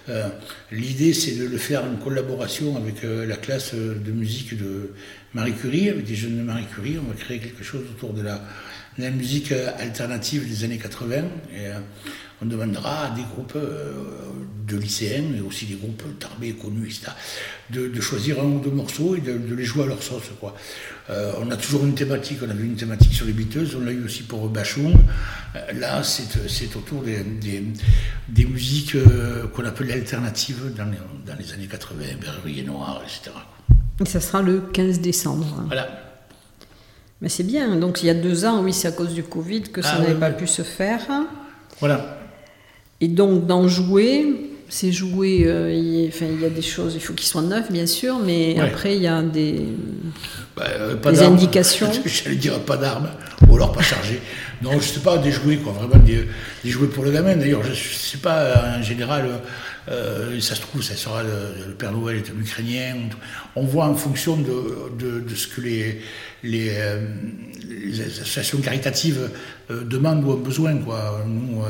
Euh, 0.08 0.28
L'idée, 0.72 1.12
c'est 1.12 1.36
de 1.36 1.44
le 1.44 1.58
faire 1.58 1.84
en 1.84 1.96
collaboration 1.96 2.76
avec 2.78 3.02
la 3.02 3.36
classe 3.36 3.74
de 3.74 4.12
musique 4.12 4.56
de 4.56 4.92
Marie 5.34 5.54
Curie, 5.54 5.88
avec 5.88 6.04
des 6.04 6.14
jeunes 6.14 6.38
de 6.38 6.42
Marie 6.42 6.66
Curie. 6.66 6.98
On 6.98 7.08
va 7.08 7.14
créer 7.14 7.38
quelque 7.38 7.64
chose 7.64 7.82
autour 7.82 8.12
de 8.12 8.22
la, 8.22 8.36
de 8.98 9.02
la 9.02 9.10
musique 9.10 9.52
alternative 9.52 10.48
des 10.48 10.64
années 10.64 10.78
80. 10.78 11.16
Et, 11.54 11.68
on 12.42 12.46
demandera 12.46 13.06
à 13.06 13.10
des 13.10 13.22
groupes 13.22 13.52
euh, 13.56 13.92
de 14.66 14.76
lycéens, 14.78 15.24
mais 15.30 15.40
aussi 15.40 15.66
des 15.66 15.74
groupes 15.74 16.02
tarbés, 16.18 16.52
connus, 16.52 16.86
etc., 16.86 17.12
de, 17.70 18.00
choisir 18.00 18.40
un 18.40 18.44
ou 18.44 18.60
deux 18.60 18.70
morceaux 18.70 19.14
et 19.14 19.20
de, 19.20 19.54
les 19.54 19.64
jouer 19.64 19.84
à 19.84 19.86
leur 19.86 20.02
sauce. 20.02 20.30
Euh, 21.10 21.32
on 21.40 21.50
a 21.50 21.56
toujours 21.56 21.84
une 21.84 21.94
thématique, 21.94 22.38
on 22.42 22.50
avait 22.50 22.64
une 22.64 22.76
thématique 22.76 23.12
sur 23.12 23.26
les 23.26 23.32
Beatles, 23.32 23.76
on 23.76 23.84
l'a 23.84 23.92
eu 23.92 24.04
aussi 24.04 24.22
pour 24.22 24.48
Bachung. 24.48 24.94
Euh, 25.54 25.72
là, 25.74 26.02
c'est 26.02 26.76
autour 26.76 27.02
des, 27.02 27.24
des, 28.28 28.44
musiques 28.44 28.94
euh, 28.94 29.46
qu'on 29.48 29.64
appelle 29.64 29.90
alternatives 29.92 30.72
dans 30.76 30.86
les, 30.86 30.98
dans 31.26 31.38
les 31.38 31.52
années 31.52 31.68
80, 31.68 32.04
Berruyer 32.20 32.62
Noir, 32.62 33.02
etc. 33.04 33.32
Et 34.00 34.06
ça 34.06 34.20
sera 34.20 34.42
le 34.42 34.60
15 34.60 35.00
décembre. 35.00 35.46
Voilà. 35.66 35.88
Mais 37.20 37.28
c'est 37.28 37.44
bien, 37.44 37.76
donc 37.76 38.02
il 38.02 38.06
y 38.06 38.10
a 38.10 38.14
deux 38.14 38.46
ans, 38.46 38.62
oui, 38.62 38.72
c'est 38.72 38.88
à 38.88 38.92
cause 38.92 39.12
du 39.12 39.22
Covid 39.22 39.62
que 39.62 39.82
ça 39.82 39.96
ah, 39.96 39.98
n'avait 40.00 40.14
oui, 40.14 40.20
pas 40.20 40.30
oui. 40.30 40.36
pu 40.36 40.46
se 40.46 40.62
faire. 40.62 41.00
Voilà. 41.78 42.18
Et 43.02 43.08
donc, 43.08 43.46
d'en 43.46 43.68
jouer, 43.68 44.50
c'est 44.70 44.92
jouer, 44.92 45.42
euh, 45.44 45.72
il, 45.72 46.08
enfin, 46.08 46.26
il 46.30 46.40
y 46.40 46.46
a 46.46 46.50
des 46.50 46.62
choses, 46.62 46.94
il 46.94 47.00
faut 47.00 47.12
qu'ils 47.12 47.26
soient 47.26 47.42
neufs, 47.42 47.70
bien 47.70 47.86
sûr, 47.86 48.18
mais 48.24 48.54
ouais. 48.54 48.60
après, 48.60 48.96
il 48.96 49.02
y 49.02 49.06
a 49.06 49.20
des, 49.20 49.66
bah, 50.56 50.64
euh, 50.68 50.94
des 50.96 51.22
indications. 51.22 51.90
J'allais 52.04 52.36
dire 52.36 52.58
pas 52.60 52.76
d'armes. 52.76 53.10
ou 53.48 53.56
alors 53.56 53.72
pas 53.72 53.82
chargé. 53.82 54.20
Non, 54.62 54.72
je 54.74 54.86
sais 54.86 55.00
pas, 55.00 55.18
des 55.18 55.32
jouets, 55.32 55.56
quoi, 55.56 55.72
vraiment 55.72 56.02
des, 56.02 56.26
jouets 56.64 56.88
pour 56.88 57.04
le 57.04 57.10
gamin. 57.10 57.36
D'ailleurs, 57.36 57.64
je 57.64 57.74
sais 57.74 58.18
pas, 58.18 58.76
en 58.78 58.82
général, 58.82 59.28
euh, 59.90 60.40
ça 60.40 60.54
se 60.54 60.60
trouve, 60.60 60.82
ça 60.82 60.94
sera 60.94 61.22
le, 61.22 61.74
Père 61.74 61.92
Noël 61.92 62.18
est 62.18 62.30
un 62.30 62.40
Ukrainien. 62.40 62.96
On 63.56 63.64
voit 63.64 63.86
en 63.86 63.94
fonction 63.94 64.36
de, 64.36 65.34
ce 65.34 65.48
que 65.48 65.60
les, 65.60 66.00
les, 66.42 66.70
euh, 66.70 67.06
associations 68.06 68.58
caritatives 68.58 69.30
euh, 69.70 69.84
demandent 69.84 70.24
ou 70.24 70.32
ont 70.32 70.36
besoin, 70.36 70.76
quoi. 70.76 71.24
Nous, 71.26 71.62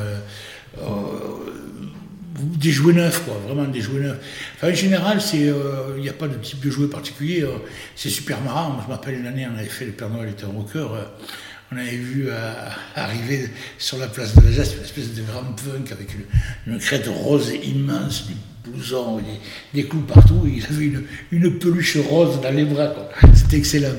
des 2.43 2.71
jouets 2.71 2.95
neufs, 2.95 3.25
quoi, 3.25 3.35
vraiment 3.47 3.65
des 3.69 3.81
jouets 3.81 4.01
neufs. 4.01 4.19
en 4.63 4.73
général, 4.73 5.19
il 5.35 6.01
n'y 6.01 6.09
a 6.09 6.13
pas 6.13 6.29
de 6.29 6.37
type 6.37 6.61
de 6.61 6.71
jouet 6.71 6.89
particulier. 6.89 7.45
c'est 7.97 8.09
super 8.09 8.41
marrant. 8.41 8.71
Moi, 8.71 8.83
je 8.87 8.91
m'appelle 8.93 9.19
une 9.19 9.27
année, 9.27 9.47
on 9.53 9.59
avait 9.59 9.69
fait 9.69 9.85
le 9.85 9.93
Père 9.93 10.09
Noël 10.09 10.31
était 10.31 10.45
un 10.45 10.49
rocker 10.49 10.87
on 11.73 11.77
avait 11.77 11.91
vu 11.91 12.27
euh, 12.29 12.53
arriver 12.97 13.49
sur 13.79 13.99
la 13.99 14.09
place 14.09 14.35
de 14.35 14.41
la 14.41 14.51
Geste 14.51 14.75
une 14.77 14.85
espèce 14.85 15.15
de 15.15 15.23
grand 15.23 15.45
punk 15.45 15.93
avec 15.93 16.09
une, 16.67 16.79
crête 16.79 17.07
rose 17.07 17.53
immense, 17.63 18.27
des 18.27 18.71
blousons, 18.71 19.19
des, 19.19 19.83
des 19.83 19.89
clous 19.89 20.01
partout. 20.01 20.43
il 20.47 20.65
avait 20.65 20.91
une, 21.31 21.59
peluche 21.59 21.97
rose 22.09 22.41
dans 22.41 22.55
les 22.55 22.65
bras. 22.65 22.93
C'était 23.35 23.59
excellent. 23.59 23.95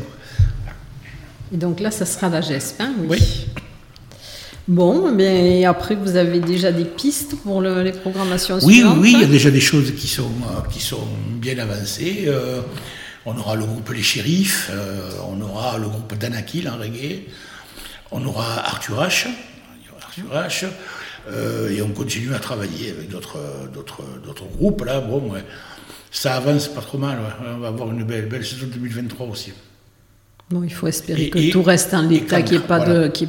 Et 1.54 1.58
donc 1.58 1.80
là, 1.80 1.92
ça 1.92 2.06
sera 2.06 2.30
la 2.30 2.42
GESP, 2.42 2.82
hein, 2.82 2.94
oui. 3.08 3.48
Bon, 4.68 5.12
mais 5.12 5.66
après, 5.66 5.96
vous 5.96 6.16
avez 6.16 6.40
déjà 6.40 6.72
des 6.72 6.86
pistes 6.86 7.36
pour 7.38 7.62
les 7.62 7.92
programmations 7.92 8.60
Oui, 8.62 8.84
oui, 8.98 9.14
il 9.16 9.22
y 9.22 9.24
a 9.24 9.28
déjà 9.28 9.50
des 9.50 9.60
choses 9.60 9.94
qui 9.96 10.08
sont, 10.08 10.24
euh, 10.24 10.70
qui 10.72 10.80
sont 10.82 11.08
bien 11.42 11.58
avancées. 11.58 12.26
Euh, 12.28 12.62
on 13.26 13.38
aura 13.38 13.56
le 13.56 13.66
groupe 13.66 13.92
Les 13.92 14.02
Shérifs, 14.02 14.72
on 15.28 15.40
aura 15.42 15.78
le 15.78 15.88
groupe 15.88 16.18
Danakil 16.18 16.68
en 16.70 16.78
reggae, 16.78 17.28
on 18.12 18.26
aura 18.26 18.60
Arthur 18.66 19.02
H. 19.02 19.28
Arthur 20.02 20.26
H. 20.34 20.66
Euh, 21.30 21.70
et 21.70 21.82
on 21.82 21.90
continue 21.90 22.34
à 22.34 22.40
travailler 22.40 22.92
avec 22.92 23.10
d'autres, 23.10 23.38
groupes. 24.58 24.84
Là, 24.84 25.02
bon, 25.02 25.34
ça 26.12 26.36
avance 26.36 26.68
pas 26.68 26.82
trop 26.82 26.98
mal. 26.98 27.18
On 27.56 27.60
va 27.60 27.68
avoir 27.68 27.92
une 27.92 28.04
belle, 28.04 28.28
belle 28.28 28.46
saison 28.46 28.68
2023 28.74 29.28
aussi. 29.28 29.54
Bon, 30.50 30.64
il 30.64 30.74
faut 30.74 30.88
espérer 30.88 31.30
que 31.30 31.50
tout 31.50 31.64
reste 31.64 31.94
en 31.94 32.02
l'état, 32.02 32.42
qu'il 32.42 32.58
n'y 32.58 32.64
ait, 32.64 32.68
pas 32.68 32.80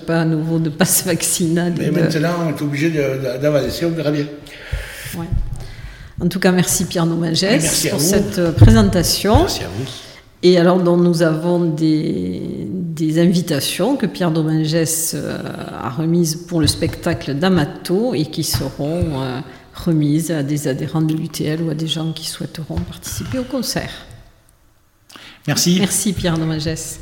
pas 0.06 0.20
à 0.22 0.24
nouveau 0.24 0.58
de 0.58 0.70
passe 0.70 1.04
vaccinal. 1.06 1.72
Mais 1.78 1.90
maintenant, 1.90 2.46
on 2.46 2.48
est 2.48 2.62
obligé 2.62 2.90
d'avancer, 2.90 3.84
on 3.84 3.90
verra 3.90 4.10
bien. 4.10 4.26
En 6.20 6.28
tout 6.28 6.40
cas, 6.40 6.52
merci 6.52 6.84
Pierre 6.84 7.06
Nomagès 7.06 7.88
pour 7.90 8.00
cette 8.00 8.38
euh, 8.38 8.52
présentation. 8.52 9.40
Merci 9.40 9.64
à 9.64 9.68
vous. 9.68 10.11
Et 10.44 10.58
alors, 10.58 10.78
nous 10.78 11.22
avons 11.22 11.60
des, 11.64 12.68
invitations 13.18 13.96
que 13.96 14.06
Pierre 14.06 14.30
Domingès 14.30 15.14
euh, 15.14 15.38
a 15.72 15.90
remises 15.90 16.36
pour 16.36 16.60
le 16.60 16.66
spectacle 16.66 17.34
d'Amato 17.34 18.14
et 18.14 18.26
qui 18.26 18.42
seront 18.42 19.20
euh, 19.20 19.40
remises 19.74 20.30
à 20.30 20.42
des 20.42 20.68
adhérents 20.68 21.02
de 21.02 21.14
l'UTL 21.14 21.60
ou 21.62 21.70
à 21.70 21.74
des 21.74 21.88
gens 21.88 22.12
qui 22.12 22.26
souhaiteront 22.26 22.76
participer 22.76 23.38
au 23.38 23.44
concert. 23.44 23.90
Merci. 25.46 25.76
Merci 25.78 26.12
Pierre 26.12 26.38
Domingès. 26.38 27.00